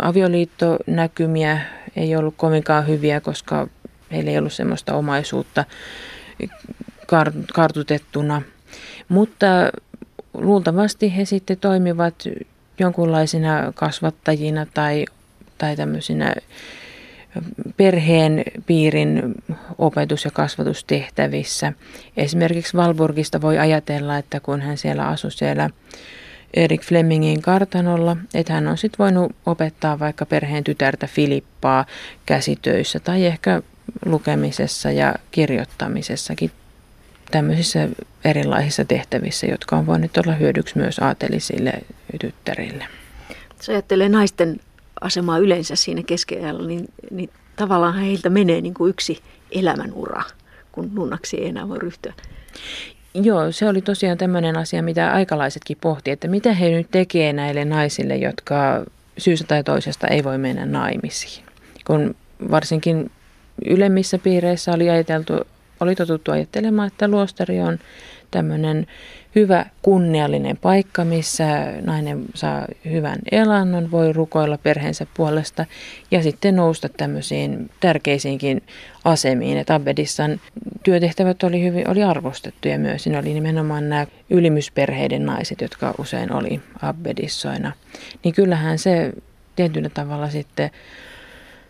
avioliittonäkymiä, 0.00 1.60
ei 1.96 2.16
ollut 2.16 2.34
kovinkaan 2.36 2.86
hyviä, 2.86 3.20
koska 3.20 3.68
Heillä 4.12 4.30
ei 4.30 4.38
ollut 4.38 4.52
semmoista 4.52 4.94
omaisuutta 4.94 5.64
kartutettuna. 7.54 8.42
Mutta 9.08 9.46
luultavasti 10.34 11.16
he 11.16 11.24
sitten 11.24 11.58
toimivat 11.58 12.14
jonkunlaisina 12.78 13.72
kasvattajina 13.74 14.66
tai, 14.74 15.04
tai 15.58 15.76
tämmöisinä 15.76 16.34
perheen 17.76 18.42
piirin 18.66 19.34
opetus- 19.78 20.24
ja 20.24 20.30
kasvatustehtävissä. 20.30 21.72
Esimerkiksi 22.16 22.76
Valburgista 22.76 23.40
voi 23.40 23.58
ajatella, 23.58 24.18
että 24.18 24.40
kun 24.40 24.60
hän 24.60 24.78
siellä 24.78 25.08
asui 25.08 25.32
siellä 25.32 25.70
Erik 26.54 26.82
Flemingin 26.82 27.42
kartanolla, 27.42 28.16
että 28.34 28.52
hän 28.52 28.68
on 28.68 28.78
sitten 28.78 28.98
voinut 28.98 29.36
opettaa 29.46 29.98
vaikka 29.98 30.26
perheen 30.26 30.64
tytärtä 30.64 31.06
Filippaa 31.06 31.86
käsitöissä 32.26 33.00
tai 33.00 33.26
ehkä 33.26 33.62
lukemisessa 34.06 34.90
ja 34.90 35.14
kirjoittamisessakin 35.30 36.50
tämmöisissä 37.30 37.88
erilaisissa 38.24 38.84
tehtävissä, 38.84 39.46
jotka 39.46 39.76
on 39.76 39.86
voinut 39.86 40.16
olla 40.16 40.34
hyödyksi 40.34 40.78
myös 40.78 40.98
aatelisille 40.98 41.72
tyttärille. 42.20 42.86
Jos 43.56 43.68
ajattelee 43.68 44.08
naisten 44.08 44.60
asemaa 45.00 45.38
yleensä 45.38 45.76
siinä 45.76 46.02
keskeajalla, 46.02 46.66
niin, 46.66 46.88
niin 47.10 47.30
tavallaan 47.56 47.94
heiltä 47.94 48.30
menee 48.30 48.60
niin 48.60 48.74
kuin 48.74 48.90
yksi 48.90 49.20
elämänura, 49.50 50.22
kun 50.72 50.90
nunnaksi 50.94 51.36
ei 51.36 51.48
enää 51.48 51.68
voi 51.68 51.78
ryhtyä. 51.78 52.14
Joo, 53.14 53.52
se 53.52 53.68
oli 53.68 53.82
tosiaan 53.82 54.18
tämmöinen 54.18 54.56
asia, 54.56 54.82
mitä 54.82 55.12
aikalaisetkin 55.12 55.76
pohti, 55.80 56.10
että 56.10 56.28
mitä 56.28 56.52
he 56.52 56.68
nyt 56.68 56.86
tekee 56.90 57.32
näille 57.32 57.64
naisille, 57.64 58.16
jotka 58.16 58.84
syystä 59.18 59.46
tai 59.46 59.64
toisesta 59.64 60.06
ei 60.06 60.24
voi 60.24 60.38
mennä 60.38 60.66
naimisiin. 60.66 61.44
Kun 61.86 62.14
varsinkin 62.50 63.10
ylemmissä 63.66 64.18
piireissä 64.18 64.72
oli 64.72 64.90
ajateltu, 64.90 65.32
oli 65.80 65.94
totuttu 65.94 66.32
ajattelemaan, 66.32 66.88
että 66.88 67.08
luostari 67.08 67.60
on 67.60 67.78
tämmöinen 68.30 68.86
hyvä 69.34 69.66
kunniallinen 69.82 70.56
paikka, 70.56 71.04
missä 71.04 71.46
nainen 71.82 72.24
saa 72.34 72.66
hyvän 72.90 73.18
elannon, 73.32 73.90
voi 73.90 74.12
rukoilla 74.12 74.58
perheensä 74.58 75.06
puolesta 75.16 75.66
ja 76.10 76.22
sitten 76.22 76.56
nousta 76.56 76.88
tämmöisiin 76.88 77.70
tärkeisiinkin 77.80 78.62
asemiin. 79.04 79.58
Et 79.58 79.70
Abbedissan 79.70 80.40
työtehtävät 80.82 81.42
oli, 81.42 81.62
hyvin, 81.62 81.90
oli 81.90 82.02
arvostettuja 82.02 82.78
myös. 82.78 83.02
Siinä 83.02 83.18
oli 83.18 83.34
nimenomaan 83.34 83.88
nämä 83.88 84.06
ylimysperheiden 84.30 85.26
naiset, 85.26 85.60
jotka 85.60 85.94
usein 85.98 86.32
oli 86.32 86.60
Abbedissoina. 86.82 87.72
Niin 88.24 88.34
kyllähän 88.34 88.78
se 88.78 89.12
tietyllä 89.56 89.88
tavalla 89.88 90.30
sitten 90.30 90.70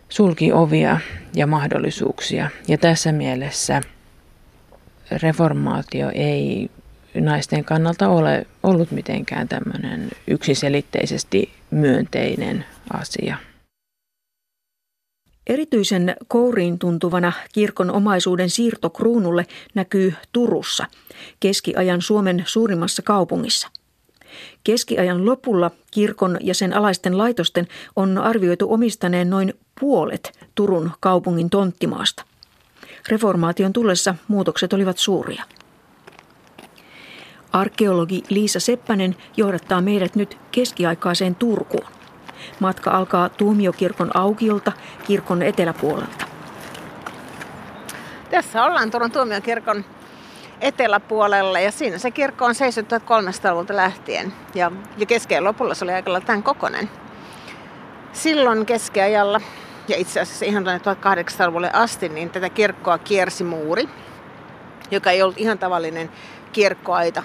sulki 0.09 0.51
ovia 0.51 0.99
ja 1.35 1.47
mahdollisuuksia. 1.47 2.49
Ja 2.67 2.77
tässä 2.77 3.11
mielessä 3.11 3.81
reformaatio 5.21 6.11
ei 6.13 6.69
naisten 7.15 7.65
kannalta 7.65 8.09
ole 8.09 8.47
ollut 8.63 8.91
mitenkään 8.91 9.47
tämmöinen 9.47 10.09
yksiselitteisesti 10.27 11.51
myönteinen 11.71 12.65
asia. 12.93 13.37
Erityisen 15.47 16.15
kouriin 16.27 16.79
tuntuvana 16.79 17.31
kirkon 17.53 17.91
omaisuuden 17.91 18.49
siirto 18.49 18.89
kruunulle 18.89 19.45
näkyy 19.73 20.13
Turussa, 20.31 20.85
keskiajan 21.39 22.01
Suomen 22.01 22.43
suurimmassa 22.47 23.01
kaupungissa. 23.01 23.67
Keskiajan 24.63 25.25
lopulla 25.25 25.71
kirkon 25.91 26.37
ja 26.41 26.53
sen 26.53 26.73
alaisten 26.73 27.17
laitosten 27.17 27.67
on 27.95 28.17
arvioitu 28.17 28.73
omistaneen 28.73 29.29
noin 29.29 29.53
puolet 29.79 30.39
Turun 30.55 30.91
kaupungin 30.99 31.49
tonttimaasta. 31.49 32.23
Reformaation 33.09 33.73
tullessa 33.73 34.15
muutokset 34.27 34.73
olivat 34.73 34.97
suuria. 34.97 35.43
Arkeologi 37.51 38.23
Liisa 38.29 38.59
Seppänen 38.59 39.15
johdattaa 39.37 39.81
meidät 39.81 40.15
nyt 40.15 40.37
keskiaikaiseen 40.51 41.35
Turkuun. 41.35 41.85
Matka 42.59 42.91
alkaa 42.91 43.29
Tuomiokirkon 43.29 44.11
aukiolta 44.13 44.71
kirkon 45.07 45.43
eteläpuolelta. 45.43 46.25
Tässä 48.31 48.63
ollaan 48.63 48.91
Turun 48.91 49.11
Tuomiokirkon 49.11 49.85
eteläpuolella 50.61 51.59
ja 51.59 51.71
siinä 51.71 51.97
se 51.97 52.11
kirkko 52.11 52.45
on 52.45 52.55
seissyt 52.55 52.91
1300-luvulta 52.91 53.75
lähtien. 53.75 54.33
Ja, 54.55 54.71
ja 54.97 55.05
keskeen 55.05 55.43
lopulla 55.43 55.73
se 55.73 55.85
oli 55.85 55.93
aika 55.93 56.21
tämän 56.21 56.43
kokonen. 56.43 56.89
Silloin 58.13 58.65
keskiajalla 58.65 59.41
ja 59.87 59.97
itse 59.97 60.19
asiassa 60.19 60.45
ihan 60.45 60.65
1800-luvulle 60.65 61.69
asti, 61.73 62.09
niin 62.09 62.29
tätä 62.29 62.49
kirkkoa 62.49 62.97
kiersi 62.97 63.43
muuri, 63.43 63.89
joka 64.91 65.11
ei 65.11 65.21
ollut 65.21 65.37
ihan 65.39 65.59
tavallinen 65.59 66.09
kirkkoaita. 66.51 67.23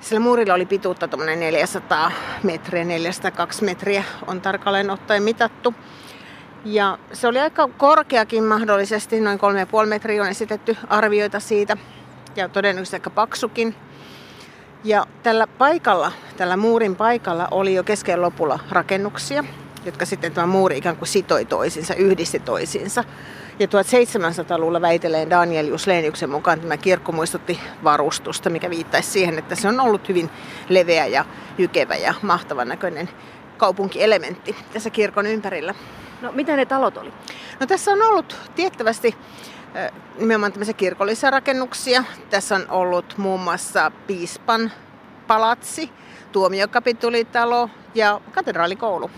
Sillä 0.00 0.20
muurilla 0.20 0.54
oli 0.54 0.66
pituutta 0.66 1.08
400 1.36 2.12
metriä, 2.42 2.84
402 2.84 3.64
metriä 3.64 4.04
on 4.26 4.40
tarkalleen 4.40 4.90
ottaen 4.90 5.22
mitattu. 5.22 5.74
Ja 6.64 6.98
se 7.12 7.28
oli 7.28 7.38
aika 7.38 7.68
korkeakin 7.78 8.44
mahdollisesti, 8.44 9.20
noin 9.20 9.38
3,5 9.82 9.86
metriä 9.86 10.22
on 10.22 10.28
esitetty 10.28 10.76
arvioita 10.88 11.40
siitä 11.40 11.76
ja 12.36 12.48
todennäköisesti 12.48 12.96
aika 12.96 13.10
paksukin. 13.10 13.74
Ja 14.84 15.06
tällä 15.22 15.46
paikalla, 15.46 16.12
tällä 16.36 16.56
muurin 16.56 16.96
paikalla 16.96 17.48
oli 17.50 17.74
jo 17.74 17.82
kesken 17.82 18.22
lopulla 18.22 18.58
rakennuksia, 18.70 19.44
jotka 19.84 20.06
sitten 20.06 20.32
tämä 20.32 20.46
muuri 20.46 20.78
ikään 20.78 20.96
kuin 20.96 21.08
sitoi 21.08 21.44
toisiinsa, 21.44 21.94
yhdisti 21.94 22.38
toisiinsa. 22.38 23.04
Ja 23.58 23.66
1700-luvulla 23.66 24.80
väitelee 24.80 25.30
Daniel 25.30 25.66
Jusleniuksen 25.66 26.30
mukaan 26.30 26.60
tämä 26.60 26.76
kirkko 26.76 27.12
muistutti 27.12 27.60
varustusta, 27.84 28.50
mikä 28.50 28.70
viittaisi 28.70 29.10
siihen, 29.10 29.38
että 29.38 29.54
se 29.54 29.68
on 29.68 29.80
ollut 29.80 30.08
hyvin 30.08 30.30
leveä 30.68 31.06
ja 31.06 31.24
jykevä 31.58 31.94
ja 31.94 32.14
mahtavan 32.22 32.68
näköinen 32.68 33.08
kaupunkielementti 33.56 34.56
tässä 34.72 34.90
kirkon 34.90 35.26
ympärillä. 35.26 35.74
No 36.20 36.32
mitä 36.32 36.56
ne 36.56 36.66
talot 36.66 36.96
oli? 36.96 37.12
No 37.60 37.66
tässä 37.66 37.90
on 37.90 38.02
ollut 38.02 38.36
tiettävästi 38.54 39.16
nimenomaan 40.18 40.52
tämmöisiä 40.52 40.74
kirkollisia 40.74 41.30
rakennuksia. 41.30 42.04
Tässä 42.30 42.54
on 42.54 42.66
ollut 42.68 43.18
muun 43.18 43.40
muassa 43.40 43.92
piispan 44.06 44.72
palatsi, 45.26 45.90
tuomiokapitulitalo 46.32 47.70
ja 47.94 48.20
katedraalikoulu. 48.32 49.10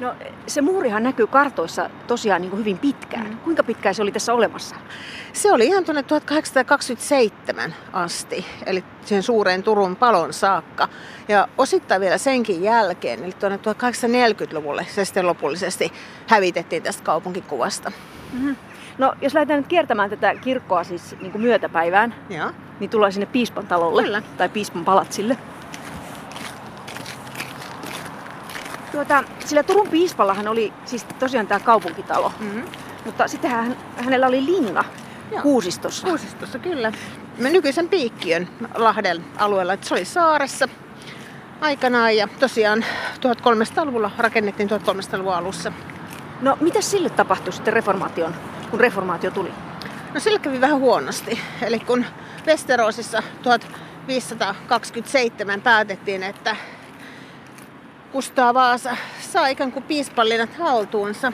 No 0.00 0.14
se 0.46 0.60
muurihan 0.60 1.02
näkyy 1.02 1.26
kartoissa 1.26 1.90
tosiaan 2.06 2.40
niin 2.42 2.50
kuin 2.50 2.60
hyvin 2.60 2.78
pitkään. 2.78 3.30
Mm. 3.30 3.38
Kuinka 3.38 3.62
pitkään 3.62 3.94
se 3.94 4.02
oli 4.02 4.12
tässä 4.12 4.34
olemassa? 4.34 4.76
Se 5.32 5.52
oli 5.52 5.66
ihan 5.66 5.84
tuonne 5.84 6.02
1827 6.02 7.74
asti, 7.92 8.46
eli 8.66 8.84
sen 9.04 9.22
suureen 9.22 9.62
Turun 9.62 9.96
palon 9.96 10.32
saakka. 10.32 10.88
Ja 11.28 11.48
osittain 11.58 12.00
vielä 12.00 12.18
senkin 12.18 12.62
jälkeen, 12.62 13.24
eli 13.24 13.32
tuonne 13.32 13.58
1840-luvulle 13.58 14.86
se 14.88 15.04
sitten 15.04 15.26
lopullisesti 15.26 15.92
hävitettiin 16.26 16.82
tästä 16.82 17.02
kaupunkikuvasta. 17.02 17.92
Mm-hmm. 18.32 18.56
No 18.98 19.14
jos 19.22 19.34
lähdetään 19.34 19.60
nyt 19.60 19.68
kiertämään 19.68 20.10
tätä 20.10 20.34
kirkkoa 20.34 20.84
siis 20.84 21.16
niin 21.20 21.32
kuin 21.32 21.42
myötäpäivään, 21.42 22.14
ja. 22.30 22.52
niin 22.80 22.90
tullaan 22.90 23.12
sinne 23.12 23.26
piispan 23.26 23.66
talolle 23.66 24.02
Kyllä. 24.02 24.22
tai 24.36 24.48
piispan 24.48 24.84
palatsille. 24.84 25.36
Tuota, 28.96 29.24
sillä 29.44 29.62
Turun 29.62 29.88
piispallahan 29.88 30.48
oli 30.48 30.72
siis 30.84 31.06
tosiaan 31.18 31.46
tämä 31.46 31.60
kaupunkitalo, 31.60 32.32
mm-hmm. 32.40 32.62
mutta 33.04 33.28
sitten 33.28 33.50
hän, 33.50 33.76
hänellä 33.96 34.26
oli 34.26 34.46
linna 34.46 34.84
Joo. 35.32 35.42
Kuusistossa. 35.42 36.06
Kuusistossa, 36.06 36.58
kyllä. 36.58 36.92
Me 37.38 37.50
nykyisen 37.50 37.88
Piikkiön 37.88 38.48
Lahden 38.74 39.24
alueella, 39.38 39.72
että 39.72 39.88
se 39.88 39.94
oli 39.94 40.04
saaressa 40.04 40.68
aikanaan 41.60 42.16
ja 42.16 42.28
tosiaan 42.40 42.84
1300-luvulla 43.20 44.10
rakennettiin 44.18 44.70
1300-luvun 44.70 45.34
alussa. 45.34 45.72
No 46.40 46.58
mitä 46.60 46.80
sille 46.80 47.10
tapahtui 47.10 47.52
sitten 47.52 47.74
reformaation, 47.74 48.34
kun 48.70 48.80
reformaatio 48.80 49.30
tuli? 49.30 49.52
No 50.14 50.20
sille 50.20 50.38
kävi 50.38 50.60
vähän 50.60 50.78
huonosti. 50.78 51.40
Eli 51.62 51.80
kun 51.80 52.04
Westerosissa 52.46 53.22
1527 53.42 55.60
päätettiin, 55.60 56.22
että 56.22 56.56
Kustaa 58.12 58.54
Vaasa 58.54 58.96
saa 59.20 59.46
ikään 59.46 59.72
kuin 59.72 59.82
piispallinnat 59.82 60.54
haltuunsa, 60.54 61.32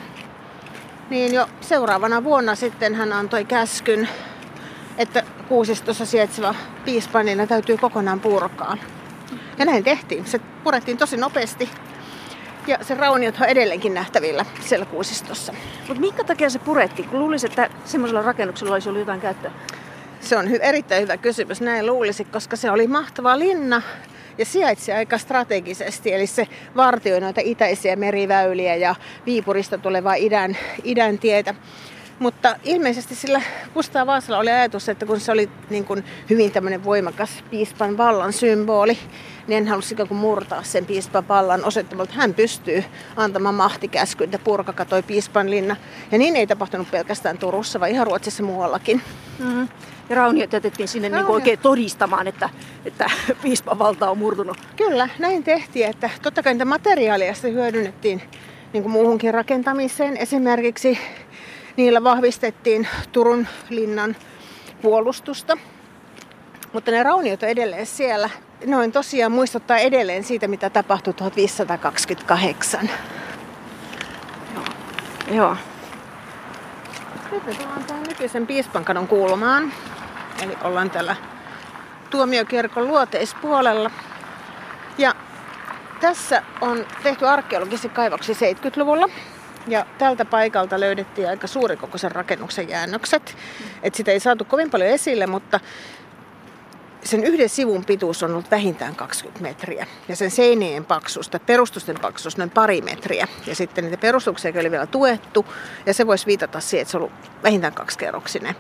niin 1.11 1.35
jo 1.35 1.47
seuraavana 1.61 2.25
vuonna 2.25 2.55
sitten 2.55 2.95
hän 2.95 3.13
antoi 3.13 3.45
käskyn, 3.45 4.09
että 4.99 5.23
kuusistossa 5.49 6.07
sijaitseva 6.07 6.55
piispanina 6.85 7.47
täytyy 7.47 7.77
kokonaan 7.77 8.21
purkaa. 8.21 8.77
Ja 9.59 9.65
näin 9.65 9.85
tehtiin. 9.85 10.27
Se 10.27 10.39
purettiin 10.39 10.99
tosi 10.99 11.17
nopeasti. 11.17 11.71
Ja 12.67 12.79
se 12.83 12.95
rauniot 12.95 13.41
on 13.41 13.47
edelleenkin 13.47 13.95
nähtävillä 13.95 14.47
siellä 14.61 14.87
kuusistossa. 14.87 15.55
Mutta 15.89 16.01
minkä 16.01 16.25
takia 16.25 16.51
se 16.51 16.59
purettiin? 16.59 17.09
Kun 17.09 17.19
luulisi, 17.19 17.47
että 17.47 17.71
semmoisella 17.85 18.23
rakennuksella 18.23 18.75
olisi 18.75 18.89
ollut 18.89 19.01
jotain 19.01 19.21
käyttöä. 19.21 19.51
Se 20.21 20.37
on 20.37 20.47
hy- 20.47 20.63
erittäin 20.63 21.03
hyvä 21.03 21.17
kysymys, 21.17 21.61
näin 21.61 21.87
luulisi, 21.87 22.25
koska 22.25 22.57
se 22.57 22.71
oli 22.71 22.87
mahtava 22.87 23.39
linna 23.39 23.83
ja 24.39 24.45
sijaitsi 24.45 24.93
aika 24.93 25.19
strategisesti, 25.19 26.13
eli 26.13 26.27
se 26.27 26.49
vartioi 26.77 27.21
noita 27.21 27.41
itäisiä 27.45 27.97
meriväyliä 27.97 28.77
ja 28.77 28.95
Viipurista 29.27 29.79
tulevaa 29.79 30.15
idän, 30.15 30.57
idän 30.85 31.19
tietä. 31.19 31.55
Mutta 32.19 32.57
ilmeisesti 32.65 33.15
sillä 33.15 33.43
Kustaa 33.75 34.07
Vaasalla 34.07 34.39
oli 34.39 34.51
ajatus, 34.51 34.89
että 34.89 35.07
kun 35.07 35.21
se 35.21 35.33
oli 35.33 35.51
niin 35.71 35.85
kuin 35.85 36.05
hyvin 36.31 36.53
tämmöinen 36.53 36.85
voimakas 36.85 37.31
piispan 37.51 37.97
vallan 37.97 38.33
symboli, 38.33 38.99
niin 39.47 39.65
hän 39.65 39.69
halusi 39.69 39.95
ikään 39.95 40.09
kuin 40.09 40.19
murtaa 40.19 40.63
sen 40.63 40.87
piispan 40.87 41.29
vallan 41.29 41.65
osoittamalla, 41.65 42.05
että 42.05 42.21
hän 42.21 42.35
pystyy 42.35 42.85
antamaan 43.17 43.55
mahtikäskyn, 43.55 44.25
että 44.25 44.39
purkaka 44.39 44.85
toi 44.85 45.03
piispan 45.03 45.51
linna. 45.51 45.77
Ja 46.13 46.19
niin 46.19 46.37
ei 46.37 46.47
tapahtunut 46.47 46.91
pelkästään 46.91 47.39
Turussa, 47.39 47.81
vaan 47.81 47.91
ihan 47.91 48.07
Ruotsissa 48.07 48.43
muuallakin. 48.43 49.03
Mm-hmm. 49.39 49.69
Ja 50.13 50.17
rauniot 50.17 50.53
jätettiin 50.53 50.89
sinne 50.89 51.09
niin 51.09 51.27
oikein 51.27 51.59
todistamaan, 51.59 52.29
että, 52.29 52.51
että 52.85 53.11
piispan 53.43 53.79
valta 53.79 54.11
on 54.11 54.19
murtunut. 54.19 54.57
Kyllä, 54.77 55.09
näin 55.19 55.45
tehtiin. 55.45 55.87
Että 55.87 56.11
totta 56.23 56.43
kai 56.43 56.55
niitä 56.55 56.65
materiaaleja 56.65 57.35
hyödynnettiin 57.43 58.23
niin 58.73 58.83
kuin 58.83 58.93
muuhunkin 58.93 59.35
rakentamiseen. 59.35 60.17
Esimerkiksi 60.17 60.99
niillä 61.77 62.05
vahvistettiin 62.05 62.89
Turun 63.13 63.47
linnan 63.71 64.17
puolustusta. 64.83 65.59
Mutta 66.73 66.91
ne 66.91 67.03
rauniot 67.03 67.43
on 67.43 67.49
edelleen 67.49 67.87
siellä. 67.87 68.31
Noin 68.67 68.93
tosiaan 68.93 69.33
muistuttaa 69.33 69.79
edelleen 69.79 70.25
siitä, 70.25 70.49
mitä 70.49 70.71
tapahtui 70.71 71.15
1528. 71.15 72.91
Joo. 74.55 74.65
Joo. 75.37 75.57
Nyt 77.33 77.47
me 77.47 77.55
tullaan 77.55 77.85
tähän 77.85 78.03
nykyisen 78.03 78.47
piispankadon 78.47 79.09
kulmaan. 79.09 79.73
Eli 80.43 80.59
ollaan 80.63 80.91
täällä 80.91 81.17
tuomiokirkon 82.11 82.89
luoteispuolella. 82.89 83.91
Ja 84.99 85.15
tässä 86.01 86.43
on 86.61 86.87
tehty 87.03 87.27
arkeologisia 87.27 87.91
kaivoksia 87.91 88.35
70-luvulla. 88.35 89.09
Ja 89.69 89.87
tältä 89.99 90.25
paikalta 90.25 90.81
löydettiin 90.81 91.29
aika 91.29 91.47
suurikokoisen 91.47 92.13
rakennuksen 92.13 92.69
jäännökset. 92.69 93.37
Et 93.83 93.95
sitä 93.95 94.11
ei 94.11 94.21
saatu 94.21 94.45
kovin 94.45 94.71
paljon 94.71 94.91
esille, 94.91 95.27
mutta 95.27 95.61
sen 97.05 97.25
yhden 97.25 97.49
sivun 97.49 97.85
pituus 97.85 98.23
on 98.23 98.31
ollut 98.31 98.51
vähintään 98.51 98.95
20 98.95 99.43
metriä. 99.43 99.87
Ja 100.09 100.17
sen 100.17 100.31
seinien 100.31 100.85
paksuus 100.85 101.29
tai 101.29 101.41
perustusten 101.47 101.97
paksuus 102.01 102.37
noin 102.37 102.51
pari 102.51 102.81
metriä. 102.81 103.29
Ja 103.47 103.55
sitten 103.55 103.85
niitä 103.85 103.97
perustuksia 103.97 104.53
oli 104.61 104.71
vielä 104.71 104.87
tuettu. 104.87 105.47
Ja 105.87 105.95
se 105.95 106.07
voisi 106.07 106.27
viitata 106.27 106.61
siihen, 106.61 106.83
että 106.83 106.91
se 106.91 106.97
on 106.97 107.03
ollut 107.03 107.17
vähintään 107.43 107.75
kaksikerroksinen 107.75 108.55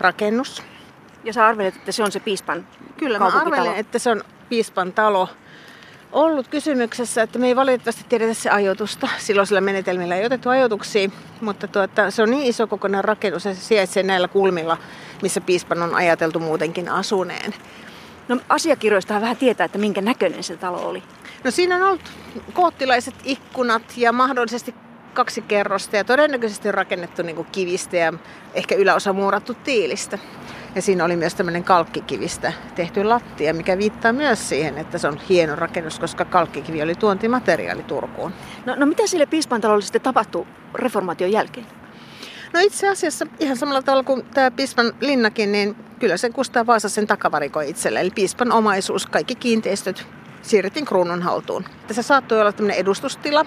rakennus. 0.00 0.62
Ja 1.24 1.32
sä 1.32 1.46
arvelet, 1.46 1.76
että 1.76 1.92
se 1.92 2.02
on 2.02 2.12
se 2.12 2.20
piispan 2.20 2.66
Kyllä 2.96 3.18
mä 3.18 3.26
arvelen, 3.26 3.76
että 3.76 3.98
se 3.98 4.10
on 4.10 4.22
piispan 4.48 4.92
talo 4.92 5.28
ollut 6.12 6.48
kysymyksessä, 6.48 7.22
että 7.22 7.38
me 7.38 7.46
ei 7.46 7.56
valitettavasti 7.56 8.04
tiedetä 8.08 8.34
se 8.34 8.50
ajoitusta. 8.50 9.08
Silloisilla 9.18 9.60
menetelmillä 9.60 10.16
ei 10.16 10.26
otettu 10.26 10.48
ajoituksia, 10.48 11.10
mutta 11.40 11.68
tuota, 11.68 12.10
se 12.10 12.22
on 12.22 12.30
niin 12.30 12.46
iso 12.46 12.66
kokonainen 12.66 13.04
rakennus 13.04 13.44
ja 13.44 13.54
se 13.54 13.60
sijaitsee 13.60 14.02
näillä 14.02 14.28
kulmilla, 14.28 14.76
missä 15.22 15.40
piispan 15.40 15.82
on 15.82 15.94
ajateltu 15.94 16.38
muutenkin 16.38 16.88
asuneen. 16.88 17.54
No 18.28 18.40
asiakirjoista 18.48 19.20
vähän 19.20 19.36
tietää, 19.36 19.64
että 19.64 19.78
minkä 19.78 20.00
näköinen 20.00 20.42
se 20.42 20.56
talo 20.56 20.88
oli. 20.88 21.02
No 21.44 21.50
siinä 21.50 21.76
on 21.76 21.82
ollut 21.82 22.12
koottilaiset 22.52 23.14
ikkunat 23.24 23.82
ja 23.96 24.12
mahdollisesti 24.12 24.74
kaksi 25.14 25.42
kerrosta 25.42 25.96
ja 25.96 26.04
todennäköisesti 26.04 26.72
rakennettu 26.72 27.22
niin 27.22 27.46
kivistä 27.52 27.96
ja 27.96 28.12
ehkä 28.54 28.74
yläosa 28.74 29.12
muurattu 29.12 29.54
tiilistä. 29.54 30.18
Ja 30.74 30.82
siinä 30.82 31.04
oli 31.04 31.16
myös 31.16 31.34
tämmöinen 31.34 31.64
kalkkikivistä 31.64 32.52
tehty 32.74 33.04
lattia, 33.04 33.54
mikä 33.54 33.78
viittaa 33.78 34.12
myös 34.12 34.48
siihen, 34.48 34.78
että 34.78 34.98
se 34.98 35.08
on 35.08 35.20
hieno 35.28 35.56
rakennus, 35.56 35.98
koska 35.98 36.24
kalkkikivi 36.24 36.82
oli 36.82 36.94
tuontimateriaali 36.94 37.82
Turkuun. 37.82 38.32
No, 38.66 38.74
no 38.76 38.86
mitä 38.86 39.06
sille 39.06 39.26
piispantalolle 39.26 39.82
sitten 39.82 40.02
tapahtui 40.02 40.46
reformaation 40.74 41.32
jälkeen? 41.32 41.66
No 42.52 42.60
itse 42.60 42.88
asiassa 42.88 43.26
ihan 43.40 43.56
samalla 43.56 43.82
tavalla 43.82 44.02
kuin 44.02 44.24
tämä 44.34 44.50
piispan 44.50 44.92
linnakin, 45.00 45.52
niin 45.52 45.76
kyllä 45.98 46.16
sen 46.16 46.32
Kustaa 46.32 46.66
Vaasa 46.66 46.88
sen 46.88 47.06
takavarikoi 47.06 47.70
itselle. 47.70 48.00
Eli 48.00 48.10
piispan 48.10 48.52
omaisuus, 48.52 49.06
kaikki 49.06 49.34
kiinteistöt 49.34 50.06
siirrettiin 50.42 50.86
kruunun 50.86 51.22
haltuun. 51.22 51.64
Tässä 51.86 52.02
saattoi 52.02 52.40
olla 52.40 52.52
tämmöinen 52.52 52.80
edustustila, 52.80 53.46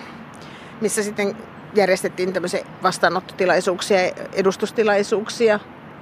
missä 0.81 1.03
sitten 1.03 1.37
järjestettiin 1.75 2.33
tämmöisiä 2.33 2.65
vastaanottotilaisuuksia, 2.83 3.99
edustustilaisuuksia, 4.33 5.59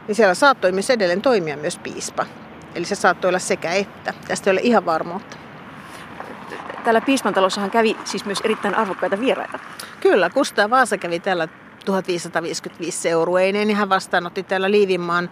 niin 0.07 0.15
siellä 0.15 0.33
saattoi 0.33 0.71
myös 0.71 0.89
edelleen 0.89 1.21
toimia 1.21 1.57
myös 1.57 1.77
piispa. 1.77 2.25
Eli 2.75 2.85
se 2.85 2.95
saattoi 2.95 3.29
olla 3.29 3.39
sekä 3.39 3.71
että. 3.71 4.13
Tästä 4.27 4.49
ei 4.49 4.51
ole 4.51 4.61
ihan 4.63 4.85
varmuutta. 4.85 5.37
Täällä 6.83 7.01
piispantalossahan 7.01 7.71
kävi 7.71 7.97
siis 8.05 8.25
myös 8.25 8.41
erittäin 8.43 8.75
arvokkaita 8.75 9.19
vieraita. 9.19 9.59
Kyllä, 9.99 10.29
Kustaa 10.29 10.69
Vaasa 10.69 10.97
kävi 10.97 11.19
täällä 11.19 11.47
1555 11.85 13.01
seurueineen 13.01 13.67
niin 13.67 13.77
hän 13.77 13.89
vastaanotti 13.89 14.43
täällä 14.43 14.71
Liivinmaan 14.71 15.29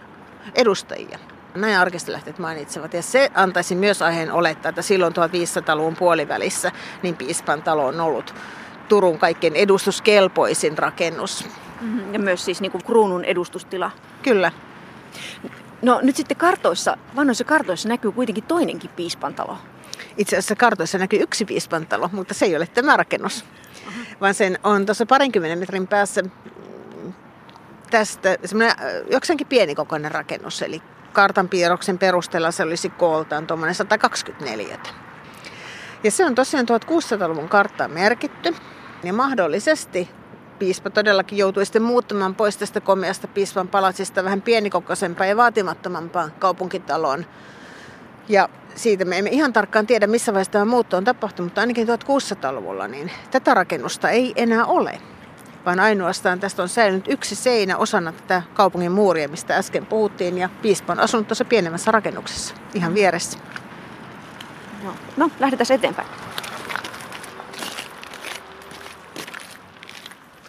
edustajia. 0.54 1.18
Näin 1.54 1.78
arkistolähteet 1.78 2.38
mainitsevat. 2.38 2.94
Ja 2.94 3.02
se 3.02 3.30
antaisi 3.34 3.74
myös 3.74 4.02
aiheen 4.02 4.32
olettaa, 4.32 4.68
että 4.68 4.82
silloin 4.82 5.12
1500-luvun 5.12 5.96
puolivälissä 5.96 6.72
niin 7.02 7.16
piispan 7.16 7.62
talo 7.62 7.86
on 7.86 8.00
ollut 8.00 8.34
Turun 8.88 9.18
kaikkein 9.18 9.56
edustuskelpoisin 9.56 10.78
rakennus. 10.78 11.48
Mm-hmm. 11.80 12.14
Ja 12.14 12.18
myös 12.18 12.44
siis 12.44 12.60
niin 12.60 12.72
kuin 12.72 12.84
kruunun 12.84 13.24
edustustila. 13.24 13.90
Kyllä. 14.22 14.52
No 15.82 16.00
nyt 16.02 16.16
sitten 16.16 16.36
kartoissa, 16.36 16.96
vanhoissa 17.16 17.44
kartoissa 17.44 17.88
näkyy 17.88 18.12
kuitenkin 18.12 18.44
toinenkin 18.44 18.90
piispantalo. 18.90 19.58
Itse 20.16 20.36
asiassa 20.36 20.56
kartoissa 20.56 20.98
näkyy 20.98 21.22
yksi 21.22 21.44
piispantalo, 21.44 22.10
mutta 22.12 22.34
se 22.34 22.44
ei 22.44 22.56
ole 22.56 22.66
tämä 22.66 22.96
rakennus. 22.96 23.44
Aha. 23.88 24.00
Vaan 24.20 24.34
sen 24.34 24.58
on 24.64 24.86
tuossa 24.86 25.06
parinkymmenen 25.06 25.58
metrin 25.58 25.86
päässä 25.86 26.22
tästä 27.90 28.36
semmoinen 28.44 28.76
jokseenkin 29.10 29.46
pienikokoinen 29.46 30.10
rakennus. 30.10 30.62
Eli 30.62 30.82
kartan 31.12 31.48
piirroksen 31.48 31.98
perusteella 31.98 32.50
se 32.50 32.62
olisi 32.62 32.90
kooltaan 32.90 33.46
tuommoinen 33.46 33.74
124. 33.74 34.78
Ja 36.04 36.10
se 36.10 36.24
on 36.24 36.34
tosiaan 36.34 36.66
1600-luvun 36.68 37.48
karttaan 37.48 37.90
merkitty. 37.90 38.54
Ja 39.04 39.12
mahdollisesti 39.12 40.10
piispa 40.60 40.90
todellakin 40.90 41.38
joutui 41.38 41.64
sitten 41.64 41.82
muuttamaan 41.82 42.34
pois 42.34 42.56
tästä 42.56 42.80
komeasta 42.80 43.28
piispan 43.28 43.68
palatsista 43.68 44.24
vähän 44.24 44.42
pienikokoisempaan 44.42 45.28
ja 45.28 45.36
vaatimattomampaan 45.36 46.32
kaupunkitaloon. 46.38 47.26
Ja 48.28 48.48
siitä 48.74 49.04
me 49.04 49.18
emme 49.18 49.30
ihan 49.30 49.52
tarkkaan 49.52 49.86
tiedä, 49.86 50.06
missä 50.06 50.32
vaiheessa 50.32 50.52
tämä 50.52 50.64
muutto 50.64 50.96
on 50.96 51.04
tapahtunut, 51.04 51.46
mutta 51.46 51.60
ainakin 51.60 51.88
1600-luvulla 51.88 52.88
niin 52.88 53.10
tätä 53.30 53.54
rakennusta 53.54 54.10
ei 54.10 54.32
enää 54.36 54.66
ole. 54.66 55.00
Vaan 55.66 55.80
ainoastaan 55.80 56.40
tästä 56.40 56.62
on 56.62 56.68
säilynyt 56.68 57.08
yksi 57.08 57.34
seinä 57.34 57.76
osana 57.76 58.12
tätä 58.12 58.42
kaupungin 58.54 58.92
muuria, 58.92 59.28
mistä 59.28 59.56
äsken 59.56 59.86
puhuttiin, 59.86 60.38
ja 60.38 60.48
piispa 60.62 60.92
on 60.92 61.00
asunut 61.00 61.28
tuossa 61.28 61.44
pienemmässä 61.44 61.90
rakennuksessa, 61.90 62.54
ihan 62.74 62.94
vieressä. 62.94 63.38
No, 64.84 64.94
no 65.16 65.30
lähdetään 65.40 65.78
eteenpäin. 65.78 66.08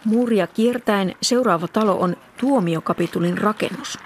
Muuria 0.04 0.46
kiertäen 0.46 1.14
seuraava 1.22 1.68
talo 1.68 2.00
on 2.00 2.16
tuomiokapitulin 2.40 3.38
rakennus. 3.38 3.98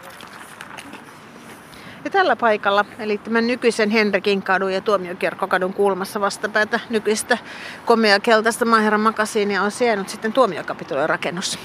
Ja 2.05 2.11
tällä 2.11 2.37
paikalla, 2.37 2.85
eli 2.99 3.19
tämän 3.19 3.47
nykyisen 3.47 3.91
Henrikin 3.91 4.43
kadun 4.43 4.73
ja 4.73 4.81
tuomiokirkkokadun 4.81 5.75
kulmassa 5.75 6.21
vastapäätä 6.21 6.81
nykyistä 6.91 7.39
komea 7.87 8.21
keltaista 8.21 8.65
maaherran 8.65 9.01
makasiinia 9.01 9.63
on 9.63 9.71
sijainnut 9.71 10.09
sitten 10.09 10.33
tuomiokapitulin 10.33 11.09
rakennus. 11.09 11.59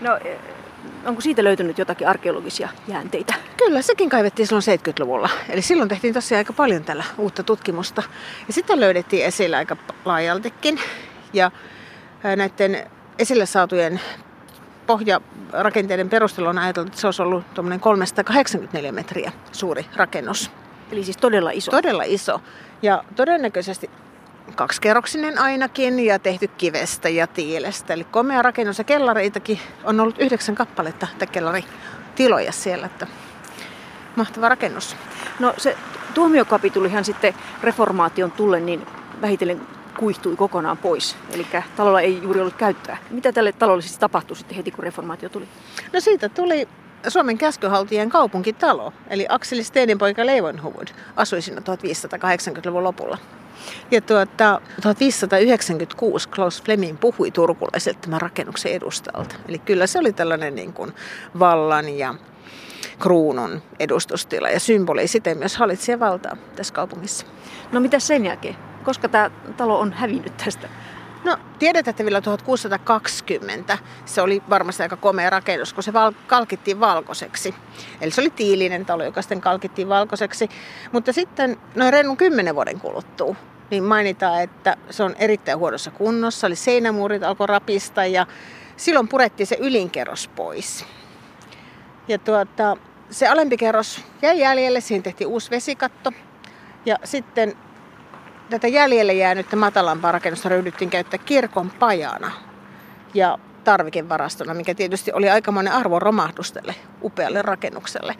No, 0.00 0.16
e, 0.16 0.38
onko 1.04 1.20
siitä 1.20 1.44
löytynyt 1.44 1.78
jotakin 1.78 2.08
arkeologisia 2.08 2.68
jäänteitä? 2.88 3.34
Kyllä, 3.56 3.82
sekin 3.82 4.08
kaivettiin 4.08 4.46
silloin 4.46 4.80
70-luvulla. 4.80 5.30
Eli 5.48 5.62
silloin 5.62 5.88
tehtiin 5.88 6.14
tosiaan 6.14 6.38
aika 6.38 6.52
paljon 6.52 6.84
tällä 6.84 7.04
uutta 7.18 7.42
tutkimusta. 7.42 8.02
Ja 8.46 8.52
sitä 8.52 8.80
löydettiin 8.80 9.26
esillä 9.26 9.56
aika 9.56 9.76
laajaltikin. 10.04 10.78
Ja 11.32 11.50
näiden 12.36 12.90
esille 13.18 13.46
saatujen 13.46 14.00
pohjarakenteiden 14.86 16.08
perusteella 16.08 16.50
on 16.50 16.58
ajateltu, 16.58 16.88
että 16.88 17.00
se 17.00 17.06
olisi 17.06 17.22
ollut 17.22 17.44
384 17.80 18.92
metriä 18.92 19.32
suuri 19.52 19.86
rakennus. 19.96 20.50
Eli 20.92 21.04
siis 21.04 21.16
todella 21.16 21.50
iso? 21.50 21.70
Todella 21.70 22.02
iso. 22.02 22.40
Ja 22.82 23.04
todennäköisesti 23.16 23.90
kaksikerroksinen 24.54 25.38
ainakin 25.38 26.04
ja 26.04 26.18
tehty 26.18 26.48
kivestä 26.48 27.08
ja 27.08 27.26
tiilestä. 27.26 27.94
Eli 27.94 28.04
komea 28.04 28.42
rakennus 28.42 28.78
ja 28.78 28.84
kellareitakin 28.84 29.60
on 29.84 30.00
ollut 30.00 30.18
yhdeksän 30.18 30.54
kappaletta 30.54 31.06
että 31.12 31.26
kellaritiloja 31.26 32.52
siellä. 32.52 32.86
Että 32.86 33.06
mahtava 34.16 34.48
rakennus. 34.48 34.96
No 35.38 35.54
se 35.56 35.76
tuomiokapitulihan 36.14 37.04
sitten 37.04 37.34
reformaation 37.62 38.30
tullen 38.30 38.66
niin 38.66 38.86
vähitellen 39.22 39.75
kuihtui 39.98 40.36
kokonaan 40.36 40.76
pois. 40.76 41.16
Eli 41.32 41.46
talolla 41.76 42.00
ei 42.00 42.22
juuri 42.22 42.40
ollut 42.40 42.54
käyttöä. 42.54 42.96
Mitä 43.10 43.32
tälle 43.32 43.52
talolle 43.52 43.82
siis 43.82 43.98
tapahtui 43.98 44.36
sitten 44.36 44.56
heti, 44.56 44.70
kun 44.70 44.84
reformaatio 44.84 45.28
tuli? 45.28 45.48
No 45.92 46.00
siitä 46.00 46.28
tuli 46.28 46.68
Suomen 47.08 47.38
käskyhaltijien 47.38 48.10
kaupunkitalo, 48.10 48.92
eli 49.10 49.26
Akseli 49.28 49.64
Steeninpoika 49.64 50.26
Leivonhuvud 50.26 50.88
asui 51.16 51.42
siinä 51.42 51.60
1580-luvun 51.60 52.84
lopulla. 52.84 53.18
Ja 53.90 54.00
tuota, 54.00 54.60
1596 54.82 56.28
Klaus 56.28 56.62
Fleming 56.62 57.00
puhui 57.00 57.30
turkulaiselta 57.30 57.98
tämän 58.00 58.20
rakennuksen 58.20 58.72
edustalta. 58.72 59.34
Eli 59.48 59.58
kyllä 59.58 59.86
se 59.86 59.98
oli 59.98 60.12
tällainen 60.12 60.54
niin 60.54 60.72
kuin 60.72 60.92
vallan 61.38 61.98
ja 61.98 62.14
kruunun 62.98 63.62
edustustila 63.80 64.48
ja 64.48 64.60
symboli 64.60 65.08
siten 65.08 65.38
myös 65.38 65.56
hallitsijan 65.56 66.00
valtaa 66.00 66.36
tässä 66.56 66.74
kaupungissa. 66.74 67.26
No 67.72 67.80
mitä 67.80 67.98
sen 67.98 68.24
jälkeen? 68.24 68.56
Koska 68.86 69.08
tämä 69.08 69.30
talo 69.56 69.80
on 69.80 69.92
hävinnyt 69.92 70.36
tästä? 70.36 70.68
No 71.24 71.36
tiedetään, 71.58 71.90
että 71.90 72.04
vielä 72.04 72.20
1620 72.20 73.78
se 74.04 74.22
oli 74.22 74.42
varmasti 74.50 74.82
aika 74.82 74.96
komea 74.96 75.30
rakennus, 75.30 75.72
kun 75.72 75.82
se 75.82 75.92
val- 75.92 76.12
kalkittiin 76.26 76.80
valkoiseksi. 76.80 77.54
Eli 78.00 78.10
se 78.10 78.20
oli 78.20 78.30
tiilinen 78.30 78.86
talo, 78.86 79.04
joka 79.04 79.22
sitten 79.22 79.40
kalkittiin 79.40 79.88
valkoiseksi. 79.88 80.48
Mutta 80.92 81.12
sitten 81.12 81.56
noin 81.74 81.92
reilun 81.92 82.16
kymmenen 82.16 82.54
vuoden 82.54 82.80
kuluttua, 82.80 83.36
niin 83.70 83.84
mainitaan, 83.84 84.42
että 84.42 84.76
se 84.90 85.02
on 85.02 85.16
erittäin 85.18 85.58
huonossa 85.58 85.90
kunnossa. 85.90 86.46
Eli 86.46 86.56
seinämuurit 86.56 87.22
alkoi 87.22 87.46
rapista 87.46 88.06
ja 88.06 88.26
silloin 88.76 89.08
purettiin 89.08 89.46
se 89.46 89.56
ylinkerros 89.60 90.28
pois. 90.28 90.84
Ja 92.08 92.18
tuota, 92.18 92.76
se 93.10 93.28
alempi 93.28 93.56
kerros 93.56 94.04
jäi 94.22 94.40
jäljelle, 94.40 94.80
siihen 94.80 95.02
tehtiin 95.02 95.28
uusi 95.28 95.50
vesikatto. 95.50 96.12
Ja 96.84 96.96
sitten 97.04 97.56
tätä 98.50 98.68
jäljelle 98.68 99.12
jäänyttä 99.12 99.56
matalampaa 99.56 100.12
rakennusta 100.12 100.48
ryhdyttiin 100.48 100.90
käyttää 100.90 101.18
kirkon 101.18 101.70
pajana 101.70 102.30
ja 103.14 103.38
tarvikevarastona, 103.64 104.54
mikä 104.54 104.74
tietysti 104.74 105.12
oli 105.12 105.30
aikamoinen 105.30 105.72
arvoromahdus 105.72 106.52
tälle 106.52 106.74
upealle 107.02 107.42
rakennukselle. 107.42 108.14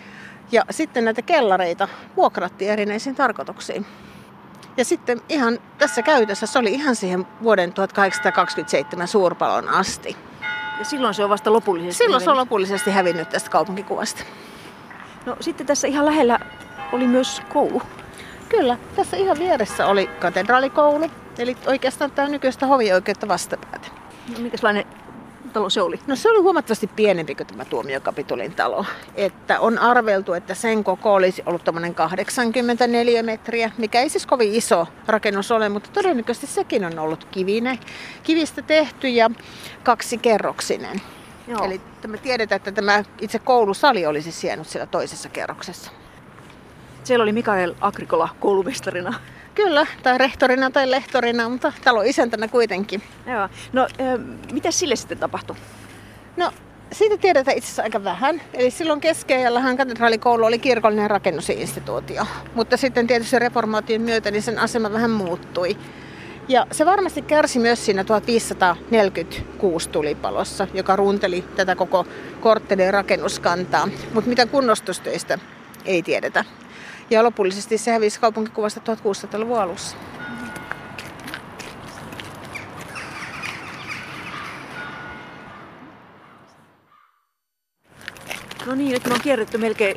Ja 0.53 0.64
sitten 0.70 1.05
näitä 1.05 1.22
kellareita 1.22 1.89
vuokrattiin 2.16 2.70
erinäisiin 2.70 3.14
tarkoituksiin. 3.14 3.87
Ja 4.77 4.85
sitten 4.85 5.20
ihan 5.29 5.59
tässä 5.79 6.03
käytössä 6.03 6.47
se 6.47 6.59
oli 6.59 6.72
ihan 6.72 6.97
siihen 6.97 7.27
vuoden 7.43 7.72
1827 7.72 9.09
suurpalon 9.09 9.68
asti. 9.68 10.16
Ja 10.79 10.85
silloin 10.85 11.14
se 11.14 11.24
on 11.24 11.31
vasta 11.31 11.53
lopullisesti 11.53 12.05
Silloin 12.05 12.22
se 12.22 12.31
on 12.31 12.37
lopullisesti 12.37 12.91
hävinnyt 12.91 13.29
tästä 13.29 13.51
kaupunkikuvasta. 13.51 14.22
No 15.27 15.37
sitten 15.41 15.66
tässä 15.66 15.89
ihan 15.89 16.07
lähellä 16.07 16.39
oli 16.93 17.07
myös 17.07 17.43
koulu. 17.53 17.83
Kyllä, 18.49 18.79
tässä 18.97 19.17
ihan 19.17 19.39
vieressä 19.39 19.87
oli 19.87 20.07
katedraalikoulu, 20.07 21.11
eli 21.39 21.57
oikeastaan 21.67 22.11
tämä 22.11 22.29
nykyistä 22.29 22.67
hovioikeutta 22.67 23.29
vastapäätä. 23.29 23.89
No, 24.33 24.39
minkälainen 24.39 24.85
talo 25.53 25.71
se 25.71 25.83
oli? 25.83 26.01
No 26.07 26.17
se 26.17 26.31
oli 26.31 26.43
huomattavasti 26.43 26.87
pienempi 26.87 27.35
kuin 27.35 27.47
tämä 27.47 27.65
tuomiokapitulin 27.65 28.55
talo. 28.55 28.85
Että 29.15 29.61
on 29.61 29.79
arveltu, 29.79 30.33
että 30.33 30.55
sen 30.55 30.85
koko 30.85 31.15
olisi 31.15 31.43
ollut 31.47 31.65
tämmöinen 31.65 31.95
84 31.95 33.23
metriä, 33.23 33.71
mikä 33.79 34.01
ei 34.01 34.09
siis 34.09 34.27
kovin 34.27 34.55
iso 34.55 34.87
rakennus 35.07 35.51
ole, 35.51 35.69
mutta 35.69 35.91
todennäköisesti 35.93 36.47
sekin 36.47 36.85
on 36.85 36.99
ollut 36.99 37.25
kivinen, 37.25 37.79
kivistä 38.23 38.63
tehty 38.63 39.09
ja 39.09 39.31
kaksikerroksinen. 39.83 41.01
Joo. 41.49 41.65
Eli 41.65 41.81
me 42.07 42.19
tiedetään, 42.19 42.57
että 42.57 42.73
tämä 42.73 43.05
itse 43.21 43.39
koulusali 43.39 44.07
olisi 44.07 44.33
sijainnut 44.33 44.69
siellä 44.69 44.87
toisessa 44.87 45.29
kerroksessa. 45.29 45.91
Siellä 47.07 47.23
oli 47.23 47.33
Mikael 47.33 47.75
Agrikola 47.81 48.29
koulumestarina. 48.41 49.15
Kyllä, 49.55 49.87
tai 50.03 50.19
rehtorina 50.19 50.71
tai 50.71 50.91
lehtorina, 50.91 51.49
mutta 51.49 51.73
talo 51.85 52.03
isäntänä 52.03 52.49
kuitenkin. 52.49 53.03
Joo. 53.27 53.49
No, 53.73 53.89
mitä 54.53 54.71
sille 54.71 54.97
sitten 54.97 55.19
tapahtui? 55.19 55.57
No, 56.37 56.51
siitä 56.93 57.17
tiedetään 57.17 57.57
itse 57.57 57.67
asiassa 57.67 57.83
aika 57.83 58.05
vähän. 58.05 58.43
Eli 58.55 58.71
silloin 58.71 59.01
keskiajallahan 59.01 59.77
katedraalikoulu 59.77 60.45
oli 60.45 60.59
kirkollinen 60.59 61.11
rakennusinstituutio. 61.11 62.27
Mutta 62.55 62.77
sitten 62.77 63.07
tietysti 63.07 63.39
reformaation 63.39 64.01
myötä 64.01 64.31
niin 64.31 64.43
sen 64.43 64.59
asema 64.59 64.93
vähän 64.93 65.11
muuttui. 65.11 65.77
Ja 66.49 66.67
se 66.73 66.87
varmasti 66.87 67.23
kärsi 67.23 67.59
myös 67.59 67.85
siinä 67.85 68.05
1546 68.05 69.89
tulipalossa, 69.89 70.69
joka 70.75 70.97
ruunteli 70.97 71.45
tätä 71.57 71.77
koko 71.77 72.07
korttelin 72.41 72.93
rakennuskantaa. 72.93 73.89
Mutta 74.15 74.29
mitä 74.29 74.47
kunnostustöistä 74.47 75.39
ei 75.85 76.03
tiedetä. 76.03 76.45
Ja 77.11 77.23
lopullisesti 77.23 77.79
se 77.79 77.91
hävisi 77.91 78.21
kaupunkikuvasta 78.21 78.81
1600-luvun 78.95 79.61
alussa. 79.61 79.97
No 88.67 88.75
niin, 88.75 88.93
nyt 88.93 89.07
me 89.07 89.15
on 89.15 89.21
kierretty 89.21 89.59
melkein 89.59 89.97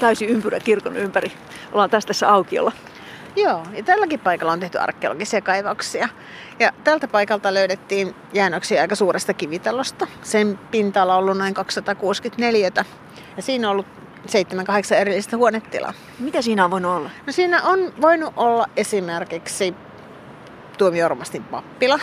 täysin 0.00 0.28
ympyrä 0.28 0.60
kirkon 0.60 0.96
ympäri. 0.96 1.32
Ollaan 1.72 1.90
tässä 1.90 2.06
tässä 2.06 2.32
aukiolla. 2.32 2.72
Joo, 3.36 3.66
ja 3.72 3.82
tälläkin 3.82 4.20
paikalla 4.20 4.52
on 4.52 4.60
tehty 4.60 4.78
arkeologisia 4.78 5.40
kaivauksia. 5.40 6.08
Ja 6.58 6.72
tältä 6.84 7.08
paikalta 7.08 7.54
löydettiin 7.54 8.14
jäännöksiä 8.32 8.80
aika 8.80 8.94
suuresta 8.94 9.34
kivitalosta. 9.34 10.06
Sen 10.22 10.58
pinta-ala 10.70 11.14
on 11.14 11.18
ollut 11.18 11.38
noin 11.38 11.54
264. 11.54 12.70
Ja 13.36 13.42
siinä 13.42 13.68
on 13.68 13.72
ollut 13.72 13.86
7-8 14.28 14.94
erillistä 14.94 15.36
huonetilaa. 15.36 15.92
Mitä 16.18 16.42
siinä 16.42 16.64
on 16.64 16.70
voinut 16.70 16.96
olla? 16.96 17.10
No 17.26 17.32
siinä 17.32 17.62
on 17.62 17.92
voinut 18.00 18.32
olla 18.36 18.66
esimerkiksi 18.76 19.74
tuomioormastin 20.78 21.44
pappila. 21.44 21.98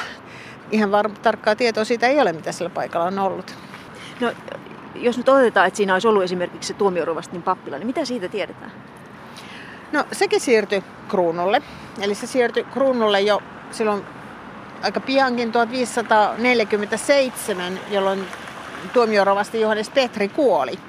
Ihan 0.71 0.91
var- 0.91 1.11
tarkkaa 1.21 1.55
tietoa 1.55 1.83
siitä 1.83 2.07
ei 2.07 2.21
ole, 2.21 2.33
mitä 2.33 2.51
sillä 2.51 2.69
paikalla 2.69 3.05
on 3.05 3.19
ollut. 3.19 3.55
No, 4.19 4.31
jos 4.95 5.17
nyt 5.17 5.29
otetaan, 5.29 5.67
että 5.67 5.77
siinä 5.77 5.93
olisi 5.93 6.07
ollut 6.07 6.23
esimerkiksi 6.23 6.67
se 6.67 6.73
tuomiorovastin 6.73 7.43
pappila, 7.43 7.77
niin 7.77 7.87
mitä 7.87 8.05
siitä 8.05 8.29
tiedetään? 8.29 8.71
No 9.91 10.05
sekin 10.11 10.39
siirtyi 10.39 10.83
kruunulle. 11.07 11.61
Eli 12.01 12.15
se 12.15 12.27
siirtyi 12.27 12.63
kruunulle 12.63 13.21
jo 13.21 13.41
silloin 13.71 14.03
aika 14.83 14.99
piankin 14.99 15.51
1547, 15.51 17.79
jolloin 17.91 18.25
tuomiorovasti 18.93 19.61
Johannes 19.61 19.89
Petri 19.89 20.29
kuoli. 20.29 20.79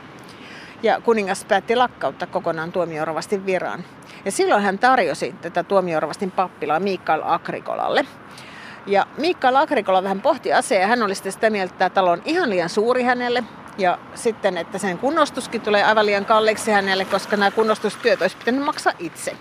Ja 0.85 1.01
kuningas 1.01 1.45
päätti 1.45 1.76
lakkauttaa 1.76 2.28
kokonaan 2.28 2.72
tuomiorovastin 2.72 3.47
viran. 3.47 3.85
Ja 4.24 4.30
silloin 4.32 4.62
hän 4.62 4.78
tarjosi 4.78 5.35
tätä 5.43 5.62
tuomiorovastin 5.62 6.30
pappilaa 6.30 6.80
Mikael 6.80 7.22
Agrikolalle. 7.24 8.07
Ja 8.87 9.07
Mikael 9.18 9.57
Agrikola 9.57 10.03
vähän 10.03 10.20
pohti 10.20 10.53
asiaa 10.53 10.80
ja 10.80 10.87
hän 10.87 11.03
oli 11.03 11.14
sitten 11.14 11.32
sitä 11.32 11.51
mieltä, 11.51 11.72
että 11.72 11.78
tämä 11.78 11.91
talo 11.91 12.11
on 12.11 12.22
ihan 12.24 12.51
liian 12.51 12.68
suuri 12.68 13.03
hänelle. 13.03 13.45
Ja 13.78 13.99
sitten, 14.14 14.59
että 14.59 14.78
sen 14.78 14.99
kunnostuskin 14.99 15.61
tulee 15.61 15.85
aivan 15.85 16.07
liian 16.07 16.24
kalliiksi 16.24 16.70
hänelle, 16.70 17.05
koska 17.05 17.37
nämä 17.37 17.51
kunnostustyöt 17.51 18.22
olisi 18.22 18.37
pitänyt 18.37 18.64
maksaa 18.64 18.93
itse. 18.99 19.37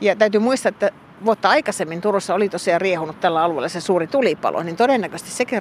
Ja 0.00 0.16
täytyy 0.16 0.40
muistaa, 0.40 0.70
että 0.70 0.90
vuotta 1.24 1.48
aikaisemmin 1.48 2.00
Turussa 2.00 2.34
oli 2.34 2.48
tosiaan 2.48 2.80
riehunut 2.80 3.20
tällä 3.20 3.42
alueella 3.42 3.68
se 3.68 3.80
suuri 3.80 4.06
tulipalo, 4.06 4.62
niin 4.62 4.76
todennäköisesti 4.76 5.30
sekin 5.30 5.60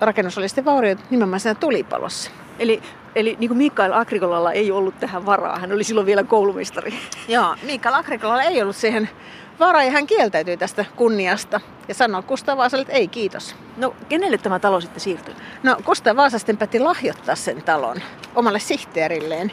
rakennus 0.00 0.38
oli 0.38 0.48
sitten 0.48 0.64
vaurioitu 0.64 1.02
nimenomaan 1.10 1.40
siinä 1.40 1.54
tulipalossa. 1.54 2.30
Eli, 2.62 2.82
eli 3.14 3.36
niin 3.40 3.48
kuin 3.48 3.58
Mikael 3.58 3.92
Agrikolalla 3.92 4.52
ei 4.52 4.70
ollut 4.70 5.00
tähän 5.00 5.26
varaa. 5.26 5.58
Hän 5.58 5.72
oli 5.72 5.84
silloin 5.84 6.06
vielä 6.06 6.24
koulumestari. 6.24 6.94
Joo, 7.28 7.56
Mikael 7.62 7.94
Agrikolalla 7.94 8.42
ei 8.42 8.62
ollut 8.62 8.76
siihen 8.76 9.08
varaa 9.60 9.84
ja 9.84 9.90
hän 9.90 10.06
kieltäytyi 10.06 10.56
tästä 10.56 10.84
kunniasta 10.96 11.60
ja 11.88 11.94
sanoi 11.94 12.22
Kustaa 12.22 12.56
Vaasalle, 12.56 12.82
että 12.82 12.92
ei 12.92 13.08
kiitos. 13.08 13.56
No, 13.76 13.94
kenelle 14.08 14.38
tämä 14.38 14.58
talo 14.58 14.80
sitten 14.80 15.00
siirtyi? 15.00 15.34
No 15.62 15.76
Kustaa 15.84 16.16
Vaasa 16.16 16.38
sitten 16.38 16.56
päätti 16.56 16.80
lahjoittaa 16.80 17.34
sen 17.34 17.62
talon 17.62 17.96
omalle 18.34 18.58
sihteerilleen 18.58 19.52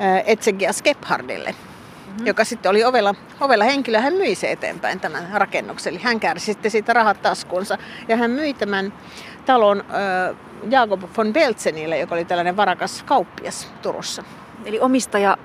äh, 0.00 0.22
Etsegias 0.26 0.82
Gebhardille. 0.82 1.50
Mm-hmm. 1.50 2.26
joka 2.26 2.44
sitten 2.44 2.70
oli 2.70 2.84
ovella, 2.84 3.14
ovella 3.40 3.64
henkilö. 3.64 4.00
Hän 4.00 4.14
myi 4.14 4.34
se 4.34 4.50
eteenpäin 4.50 5.00
tämän 5.00 5.28
rakennuksen. 5.32 5.94
Eli 5.94 6.02
hän 6.02 6.20
kärsi 6.20 6.46
sitten 6.46 6.70
siitä 6.70 6.92
rahat 6.92 7.22
taskuunsa. 7.22 7.78
Ja 8.08 8.16
hän 8.16 8.30
myi 8.30 8.54
tämän 8.54 8.92
talon 9.46 9.80
äh, 9.80 10.36
Jakob 10.70 11.02
von 11.16 11.32
Beltzenille, 11.32 11.98
joka 11.98 12.14
oli 12.14 12.24
tällainen 12.24 12.56
varakas 12.56 13.02
kauppias 13.02 13.68
Turussa. 13.82 14.24
Eli 14.64 14.80
omistaja, 14.80 15.36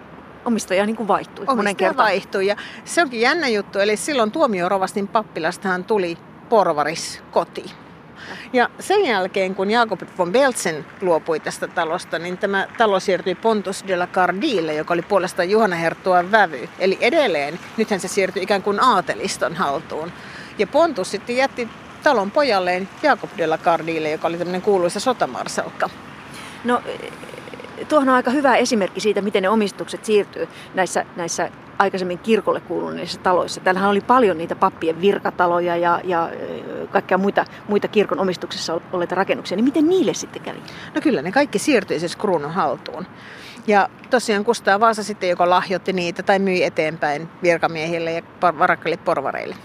omistaja 0.45 0.86
niin 0.86 0.95
kuin 0.95 1.07
vaihtui 1.07 1.45
monen 1.45 1.59
Omistaja 1.59 1.76
kertaan. 1.76 2.05
vaihtui. 2.05 2.47
Ja 2.47 2.55
se 2.86 3.01
onkin 3.01 3.22
jännä 3.22 3.47
juttu. 3.47 3.80
Eli 3.80 3.97
silloin 3.97 4.32
tuomiorovastin 4.32 5.07
pappilastahan 5.07 5.84
tuli 5.84 6.18
porvaris 6.49 7.24
koti. 7.32 7.66
Ja 8.53 8.70
sen 8.80 9.05
jälkeen, 9.05 9.55
kun 9.55 9.72
Jakob 9.72 10.01
von 10.18 10.32
Beltzen 10.32 10.86
luopui 11.01 11.39
tästä 11.39 11.68
talosta, 11.68 12.20
niin 12.20 12.38
tämä 12.38 12.68
talo 12.78 12.99
siirtyi 12.99 13.36
Pontus 13.36 13.84
de 13.88 13.97
la 13.97 14.07
Cardille, 14.07 14.74
joka 14.74 14.93
oli 14.93 15.01
puolestaan 15.01 15.49
Juhana 15.49 15.76
Herttuan 15.76 16.32
vävy. 16.32 16.70
Eli 16.80 16.97
edelleen, 17.01 17.59
nythän 17.78 17.99
se 17.99 18.07
siirtyi 18.07 18.43
ikään 18.43 18.63
kuin 18.63 18.84
aateliston 18.84 19.55
haltuun. 19.55 20.11
Ja 20.57 20.68
Pontus 20.68 21.11
sitten 21.11 21.36
jätti 21.38 21.70
talon 22.05 22.31
pojalleen 22.31 22.89
Jakob 23.03 23.29
de 23.37 23.47
la 23.47 23.57
Cardille, 23.57 24.11
joka 24.11 24.27
oli 24.27 24.37
tämmöinen 24.37 24.61
kuuluisa 24.61 24.99
sotamarsalkka. 24.99 25.89
No, 26.63 26.81
tuohon 27.89 28.09
on 28.09 28.15
aika 28.15 28.31
hyvä 28.31 28.55
esimerkki 28.55 28.99
siitä, 28.99 29.21
miten 29.21 29.43
ne 29.43 29.49
omistukset 29.49 30.05
siirtyy 30.05 30.47
näissä, 30.73 31.05
näissä 31.15 31.49
aikaisemmin 31.77 32.19
kirkolle 32.19 32.59
kuuluneissa 32.59 33.19
taloissa. 33.19 33.61
Täällähän 33.61 33.89
oli 33.89 34.01
paljon 34.01 34.37
niitä 34.37 34.55
pappien 34.55 35.01
virkataloja 35.01 35.75
ja, 35.75 36.01
ja 36.03 36.29
ö, 36.31 36.87
kaikkia 36.87 37.17
muita, 37.17 37.45
muita 37.67 37.87
kirkon 37.87 38.19
omistuksessa 38.19 38.81
olleita 38.93 39.15
rakennuksia. 39.15 39.55
Niin 39.55 39.65
miten 39.65 39.89
niille 39.89 40.13
sitten 40.13 40.41
kävi? 40.41 40.59
No 40.95 41.01
kyllä 41.01 41.21
ne 41.21 41.31
kaikki 41.31 41.59
siirtyi 41.59 41.99
siis 41.99 42.15
kruunun 42.15 42.51
haltuun. 42.51 43.05
Ja 43.67 43.89
tosiaan 44.09 44.45
Kustaa 44.45 44.79
Vaasa 44.79 45.03
sitten 45.03 45.29
joko 45.29 45.49
lahjoitti 45.49 45.93
niitä 45.93 46.23
tai 46.23 46.39
myi 46.39 46.63
eteenpäin 46.63 47.29
virkamiehille 47.43 48.11
ja 48.11 48.21
varakkaille 48.41 48.97
porvareille. 48.97 49.55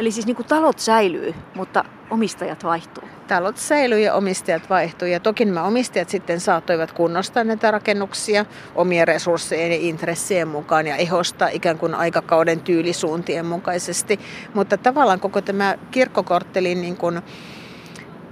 Eli 0.00 0.10
siis 0.10 0.26
niin 0.26 0.36
kuin 0.36 0.46
talot 0.46 0.78
säilyy, 0.78 1.34
mutta 1.54 1.84
omistajat 2.10 2.64
vaihtuu. 2.64 3.04
Talot 3.28 3.56
säilyi 3.56 4.04
ja 4.04 4.14
omistajat 4.14 4.70
vaihtui. 4.70 5.12
Ja 5.12 5.20
toki 5.20 5.44
nämä 5.44 5.62
omistajat 5.62 6.08
sitten 6.08 6.40
saattoivat 6.40 6.92
kunnostaa 6.92 7.44
näitä 7.44 7.70
rakennuksia 7.70 8.44
omien 8.74 9.08
resurssien 9.08 9.72
ja 9.72 9.78
intressien 9.80 10.48
mukaan 10.48 10.86
ja 10.86 10.96
ehostaa 10.96 11.48
ikään 11.48 11.78
kuin 11.78 11.94
aikakauden 11.94 12.60
tyylisuuntien 12.60 13.46
mukaisesti. 13.46 14.20
Mutta 14.54 14.76
tavallaan 14.76 15.20
koko 15.20 15.40
tämä 15.40 15.78
kirkkokorttelin 15.90 16.80
niin 16.80 16.96
kuin 16.96 17.20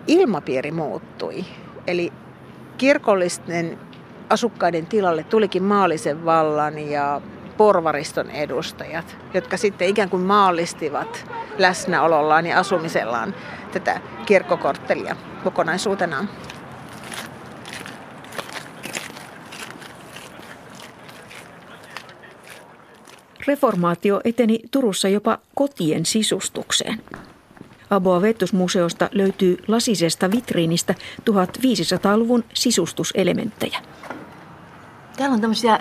ilmapiiri 0.06 0.70
muuttui. 0.70 1.44
Eli 1.86 2.12
kirkollisten 2.78 3.78
asukkaiden 4.30 4.86
tilalle 4.86 5.22
tulikin 5.24 5.62
maallisen 5.62 6.24
vallan 6.24 6.78
ja 6.78 7.20
porvariston 7.58 8.30
edustajat, 8.30 9.16
jotka 9.34 9.56
sitten 9.56 9.88
ikään 9.88 10.10
kuin 10.10 10.22
maallistivat 10.22 11.26
läsnäolollaan 11.58 12.46
ja 12.46 12.58
asumisellaan 12.58 13.34
tätä 13.72 14.00
kirkkokorttelia 14.26 15.16
kokonaisuutenaan. 15.44 16.28
Reformaatio 23.46 24.20
eteni 24.24 24.60
Turussa 24.70 25.08
jopa 25.08 25.38
kotien 25.54 26.06
sisustukseen. 26.06 27.02
Aboa 27.90 28.22
Vettusmuseosta 28.22 29.08
löytyy 29.12 29.56
lasisesta 29.68 30.30
vitriinistä 30.30 30.94
1500-luvun 31.30 32.44
sisustuselementtejä. 32.54 33.78
Täällä 35.16 35.34
on 35.34 35.40
tämmöisiä 35.40 35.78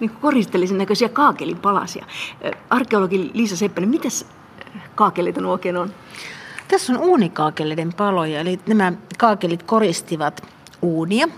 niin 0.00 0.10
koristellisen 0.10 0.78
näköisiä 0.78 1.08
kaakelin 1.08 1.56
palasia. 1.56 2.06
Arkeologi 2.70 3.30
Liisa 3.34 3.56
Seppänen, 3.56 3.90
mitäs 3.90 4.26
kaakeleita 4.94 5.40
nuo 5.40 5.52
oikein 5.52 5.76
on? 5.76 5.94
Tässä 6.68 6.92
on 6.92 6.98
uunikaakeleiden 6.98 7.92
paloja, 7.92 8.40
eli 8.40 8.60
nämä 8.66 8.92
kaakelit 9.18 9.62
koristivat 9.62 10.46
uunia. 10.82 11.28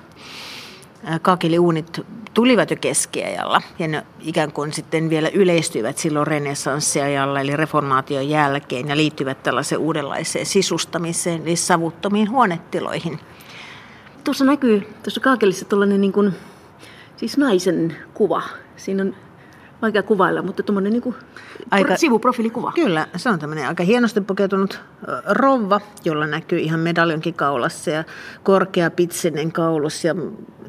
Kaakeliuunit 1.22 2.00
tulivat 2.34 2.70
jo 2.70 2.76
keskiajalla 2.80 3.62
ja 3.78 3.88
ne 3.88 4.06
ikään 4.20 4.52
kuin 4.52 4.72
sitten 4.72 5.10
vielä 5.10 5.28
yleistyivät 5.28 5.98
silloin 5.98 6.26
renessanssiajalla 6.26 7.40
eli 7.40 7.56
reformaation 7.56 8.28
jälkeen 8.28 8.88
ja 8.88 8.96
liittyvät 8.96 9.42
tällaiseen 9.42 9.80
uudenlaiseen 9.80 10.46
sisustamiseen 10.46 11.42
eli 11.42 11.56
savuttomiin 11.56 12.30
huonetiloihin. 12.30 13.20
Tuossa 14.24 14.44
näkyy 14.44 14.80
tuossa 15.02 15.20
kaakelissa 15.20 15.64
tuollainen 15.64 16.00
niin 16.00 16.12
kuin, 16.12 16.32
siis 17.20 17.38
naisen 17.38 17.96
kuva. 18.14 18.42
Siinä 18.76 19.02
on 19.02 19.16
vaikea 19.82 20.02
kuvailla, 20.02 20.42
mutta 20.42 20.62
tuommoinen 20.62 20.92
niin 20.92 21.14
aika, 21.70 21.96
sivuprofiilikuva. 21.96 22.72
Kyllä, 22.74 23.06
se 23.16 23.28
on 23.28 23.38
tämmöinen 23.38 23.68
aika 23.68 23.82
hienosti 23.82 24.20
pukeutunut 24.20 24.80
rouva, 25.26 25.80
jolla 26.04 26.26
näkyy 26.26 26.58
ihan 26.58 26.80
medaljonkin 26.80 27.34
kaulassa 27.34 27.90
ja 27.90 28.04
korkea 28.42 28.90
pitsinen 28.90 29.52
kaulus 29.52 30.04
ja 30.04 30.14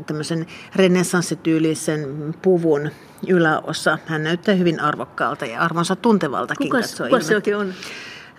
tämmöisen 0.06 0.48
renessanssityylisen 0.76 2.34
puvun 2.42 2.90
yläosa. 3.28 3.98
Hän 4.06 4.24
näyttää 4.24 4.56
hyvin 4.56 4.80
arvokkaalta 4.80 5.46
ja 5.46 5.62
arvonsa 5.62 5.96
tuntevaltakin. 5.96 6.70
Kukas, 6.70 6.96
kukas 6.96 7.28
se 7.28 7.36
oikein 7.36 7.58
on? 7.58 7.74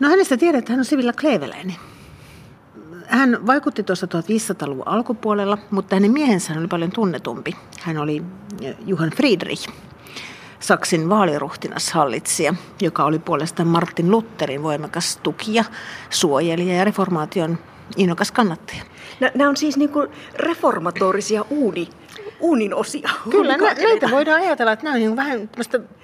No 0.00 0.08
hänestä 0.08 0.36
tiedät, 0.36 0.58
että 0.58 0.72
hän 0.72 0.80
on 0.80 0.84
Sivilla 0.84 1.12
Kleeveläinen. 1.12 1.76
Hän 3.12 3.46
vaikutti 3.46 3.82
tuossa 3.82 4.06
1500-luvun 4.06 4.88
alkupuolella, 4.88 5.58
mutta 5.70 5.96
hänen 5.96 6.10
miehensä 6.10 6.52
oli 6.58 6.66
paljon 6.66 6.90
tunnetumpi. 6.90 7.56
Hän 7.80 7.98
oli 7.98 8.22
Johan 8.86 9.10
Friedrich, 9.10 9.68
Saksin 10.60 11.08
vaaliruhtinashallitsija, 11.08 12.54
joka 12.80 13.04
oli 13.04 13.18
puolestaan 13.18 13.68
Martin 13.68 14.10
Lutherin 14.10 14.62
voimakas 14.62 15.16
tukija, 15.22 15.64
suojelija 16.10 16.74
ja 16.74 16.84
reformaation 16.84 17.58
innokas 17.96 18.32
kannattaja. 18.32 18.82
Nämä 19.34 19.50
on 19.50 19.56
siis 19.56 19.76
niin 19.76 19.90
kuin 19.90 20.08
reformatorisia 20.34 21.44
uuni, 21.50 21.88
uunin 22.42 22.74
osia. 22.74 23.10
Kyllä, 23.30 23.56
nä, 23.56 23.74
näitä 23.74 24.10
voidaan 24.10 24.40
ajatella, 24.40 24.72
että 24.72 24.84
nämä 24.84 24.94
on 24.94 25.00
niin 25.00 25.16
vähän 25.16 25.50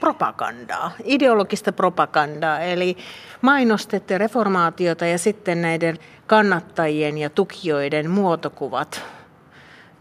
propagandaa, 0.01 0.93
ideologista 1.05 1.73
propagandaa, 1.73 2.61
eli 2.61 2.97
mainostettiin 3.43 4.21
reformaatiota 4.21 5.07
ja 5.07 5.19
sitten 5.19 5.63
näiden 5.63 5.99
kannattajien 6.27 7.19
ja 7.19 7.31
tukijoiden 7.31 8.11
muotokuvat 8.11 9.03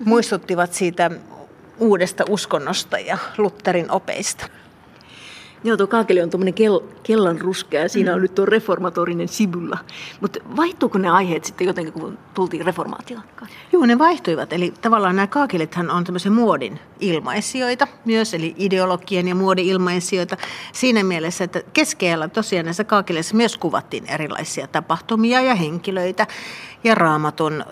muistuttivat 0.06 0.74
siitä 0.74 1.12
uudesta 1.80 2.24
uskonnosta 2.30 3.00
ja 3.00 3.18
Lutherin 3.38 3.92
opeista. 3.92 4.48
Joo, 5.68 5.78
tuo 5.78 5.88
kaakeli 5.88 6.22
on 6.22 6.30
tuommoinen 6.30 6.54
kel, 6.54 6.80
kellan 7.04 7.42
ruskea 7.42 7.82
ja 7.82 7.90
siinä 7.90 8.14
on 8.14 8.22
nyt 8.22 8.36
tuo 8.36 8.46
reformatorinen 8.46 9.28
sibulla. 9.28 9.78
Mutta 10.22 10.40
vaihtuuko 10.56 10.98
ne 10.98 11.10
aiheet 11.10 11.46
sitten 11.46 11.68
jotenkin, 11.68 11.94
kun 11.94 12.18
tultiin 12.34 12.66
reformaatioon? 12.66 13.24
Joo, 13.72 13.86
ne 13.86 14.00
vaihtuivat. 14.00 14.54
Eli 14.54 14.74
tavallaan 14.82 15.16
nämä 15.16 15.28
kaakelithan 15.28 15.92
on 15.92 16.04
tämmöisiä 16.04 16.32
muodin 16.32 16.80
ilmaisijoita 17.00 17.88
myös, 18.06 18.34
eli 18.34 18.56
ideologian 18.58 19.28
ja 19.28 19.36
muodin 19.36 19.66
ilmaisijoita. 19.66 20.38
Siinä 20.74 21.04
mielessä, 21.04 21.44
että 21.44 21.62
keskellä 21.74 22.28
tosiaan 22.28 22.66
näissä 22.66 22.84
kaakeleissa 22.84 23.36
myös 23.36 23.58
kuvattiin 23.58 24.06
erilaisia 24.06 24.68
tapahtumia 24.68 25.42
ja 25.42 25.56
henkilöitä 25.56 26.28
ja 26.84 26.96
raamatun 26.96 27.66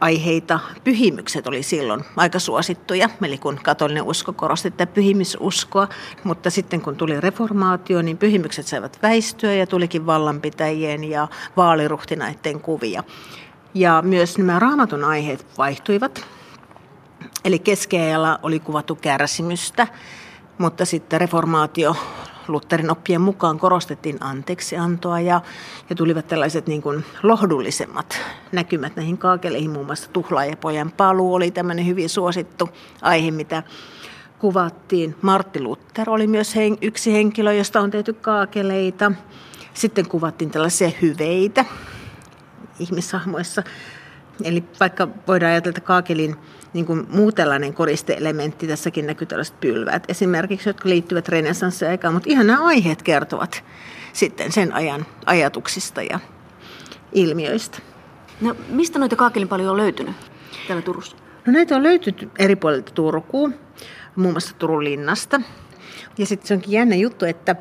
aiheita. 0.00 0.60
Pyhimykset 0.84 1.46
oli 1.46 1.62
silloin 1.62 2.04
aika 2.16 2.38
suosittuja, 2.38 3.08
eli 3.22 3.38
kun 3.38 3.60
katolinen 3.62 4.02
usko 4.02 4.32
korosti 4.32 4.70
tätä 4.70 4.92
pyhimysuskoa, 4.92 5.88
mutta 6.24 6.50
sitten 6.50 6.80
kun 6.80 6.96
tuli 6.96 7.20
reformaatio, 7.20 8.02
niin 8.02 8.18
pyhimykset 8.18 8.66
saivat 8.66 8.98
väistyä 9.02 9.52
ja 9.52 9.66
tulikin 9.66 10.06
vallanpitäjien 10.06 11.04
ja 11.04 11.28
vaaliruhtinaiden 11.56 12.60
kuvia. 12.60 13.04
Ja 13.74 14.02
myös 14.02 14.38
nämä 14.38 14.58
raamatun 14.58 15.04
aiheet 15.04 15.46
vaihtuivat. 15.58 16.26
Eli 17.44 17.58
keskiajalla 17.58 18.38
oli 18.42 18.60
kuvattu 18.60 18.94
kärsimystä, 18.94 19.86
mutta 20.58 20.84
sitten 20.84 21.20
reformaatio 21.20 21.96
Lutherin 22.48 22.90
oppien 22.90 23.20
mukaan 23.20 23.58
korostettiin 23.58 24.16
anteeksiantoa 24.20 25.20
ja, 25.20 25.40
ja 25.90 25.96
tulivat 25.96 26.28
tällaiset 26.28 26.66
niin 26.66 26.82
kuin 26.82 27.04
lohdullisemmat 27.22 28.20
näkymät 28.52 28.96
näihin 28.96 29.18
kaakeleihin. 29.18 29.70
Muun 29.70 29.86
muassa 29.86 30.10
Tuhlaajapojan 30.10 30.92
paluu 30.96 31.34
oli 31.34 31.50
tämmöinen 31.50 31.86
hyvin 31.86 32.08
suosittu 32.08 32.68
aihe, 33.02 33.30
mitä 33.30 33.62
kuvattiin. 34.38 35.16
Martti 35.22 35.60
Luther 35.60 36.10
oli 36.10 36.26
myös 36.26 36.56
hen, 36.56 36.78
yksi 36.82 37.12
henkilö, 37.12 37.52
josta 37.52 37.80
on 37.80 37.90
tehty 37.90 38.12
kaakeleita. 38.12 39.12
Sitten 39.74 40.08
kuvattiin 40.08 40.50
tällaisia 40.50 40.90
hyveitä 41.02 41.64
ihmishahmoissa. 42.78 43.62
Eli 44.44 44.64
vaikka 44.80 45.08
voidaan 45.28 45.52
ajatella, 45.52 45.70
että 45.70 45.80
kaakelin 45.80 46.36
niin 46.72 46.86
kuin 46.86 47.06
muu 47.10 47.32
tällainen 47.32 47.74
koristeelementti, 47.74 48.66
tässäkin 48.66 49.06
näkyy 49.06 49.26
tällaiset 49.26 49.60
pylväät 49.60 50.04
esimerkiksi, 50.08 50.68
jotka 50.68 50.88
liittyvät 50.88 51.28
renessanssiaikaan, 51.28 52.14
mutta 52.14 52.30
ihan 52.30 52.46
nämä 52.46 52.64
aiheet 52.64 53.02
kertovat 53.02 53.64
sitten 54.12 54.52
sen 54.52 54.74
ajan 54.74 55.06
ajatuksista 55.26 56.02
ja 56.02 56.20
ilmiöistä. 57.12 57.78
No, 58.40 58.56
mistä 58.68 58.98
noita 58.98 59.16
kaakelin 59.16 59.48
paljon 59.48 59.70
on 59.70 59.76
löytynyt 59.76 60.16
täällä 60.66 60.82
Turussa? 60.82 61.16
No 61.46 61.52
näitä 61.52 61.76
on 61.76 61.82
löytynyt 61.82 62.30
eri 62.38 62.56
puolilta 62.56 62.92
Turkuun, 62.92 63.54
muun 64.16 64.34
muassa 64.34 64.54
Turun 64.58 64.84
linnasta. 64.84 65.40
Ja 66.18 66.26
sitten 66.26 66.48
se 66.48 66.54
onkin 66.54 66.72
jännä 66.72 66.96
juttu, 66.96 67.24
että 67.24 67.56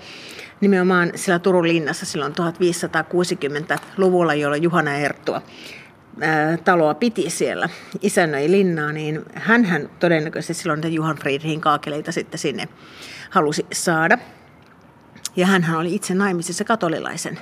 nimenomaan 0.61 1.11
siellä 1.15 1.39
Turun 1.39 1.67
linnassa 1.67 2.05
silloin 2.05 2.33
1560-luvulla, 2.33 4.33
jolloin 4.33 4.63
Juhana 4.63 4.93
Erttua 4.93 5.41
taloa 6.65 6.93
piti 6.93 7.29
siellä, 7.29 7.69
isännöi 8.01 8.51
linnaa, 8.51 8.91
niin 8.91 9.21
hän 9.35 9.89
todennäköisesti 9.99 10.53
silloin 10.53 10.93
Juhan 10.93 11.15
Friedrichin 11.15 11.61
kaakeleita 11.61 12.11
sitten 12.11 12.39
sinne 12.39 12.67
halusi 13.29 13.65
saada. 13.73 14.17
Ja 15.35 15.45
hän 15.45 15.75
oli 15.75 15.95
itse 15.95 16.13
naimisissa 16.13 16.63
katolilaisen 16.63 17.39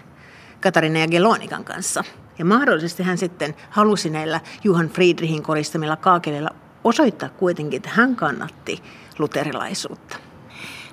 Katarina 0.62 1.00
ja 1.00 1.08
Gelonikan 1.08 1.64
kanssa. 1.64 2.04
Ja 2.40 2.46
mahdollisesti 2.46 3.04
hän 3.04 3.18
sitten 3.18 3.56
halusi 3.70 4.10
näillä 4.10 4.42
Juhan 4.64 4.90
Friedrichin 4.90 5.44
koristamilla 5.44 5.96
kaakeleilla 5.96 6.50
osoittaa 6.84 7.30
kuitenkin, 7.30 7.78
että 7.78 7.90
hän 7.94 8.16
kannatti 8.16 8.84
luterilaisuutta. 9.20 10.29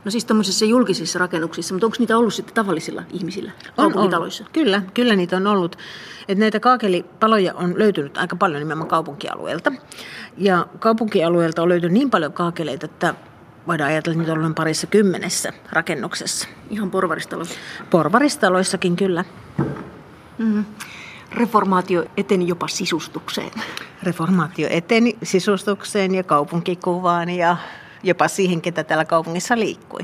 No 0.06 0.10
siis 0.10 0.24
tämmöisissä 0.24 0.64
julkisissa 0.64 1.18
rakennuksissa, 1.18 1.74
mutta 1.74 1.86
onko 1.86 1.96
niitä 1.98 2.18
ollut 2.18 2.34
sitten 2.34 2.54
tavallisilla 2.54 3.02
ihmisillä 3.12 3.52
kaupunkitaloissa? 3.76 4.44
On, 4.44 4.50
kyllä, 4.52 4.82
kyllä 4.94 5.16
niitä 5.16 5.36
on 5.36 5.46
ollut. 5.46 5.78
Et 6.28 6.38
näitä 6.38 6.60
kaakelipaloja 6.60 7.54
on 7.54 7.78
löytynyt 7.78 8.18
aika 8.18 8.36
paljon 8.36 8.60
nimenomaan 8.60 8.88
kaupunkialueelta. 8.88 9.72
Ja 10.38 10.66
kaupunkialueelta 10.78 11.62
on 11.62 11.68
löytynyt 11.68 11.92
niin 11.92 12.10
paljon 12.10 12.32
kaakeleita, 12.32 12.86
että 12.86 13.14
voidaan 13.66 13.90
ajatella, 13.90 14.22
että 14.22 14.32
niitä 14.32 14.46
on 14.46 14.54
parissa 14.54 14.86
kymmenessä 14.86 15.52
rakennuksessa. 15.72 16.48
Ihan 16.70 16.90
porvaristaloissa? 16.90 17.58
Porvaristaloissakin 17.90 18.96
kyllä. 18.96 19.24
Mm-hmm. 20.38 20.64
Reformaatio 21.32 22.04
eteni 22.16 22.48
jopa 22.48 22.68
sisustukseen. 22.68 23.50
Reformaatio 24.02 24.68
eteni 24.70 25.18
sisustukseen 25.22 26.14
ja 26.14 26.22
kaupunkikuvaan 26.22 27.30
ja 27.30 27.56
jopa 28.02 28.28
siihen, 28.28 28.62
ketä 28.62 28.84
täällä 28.84 29.04
kaupungissa 29.04 29.58
liikkui. 29.58 30.00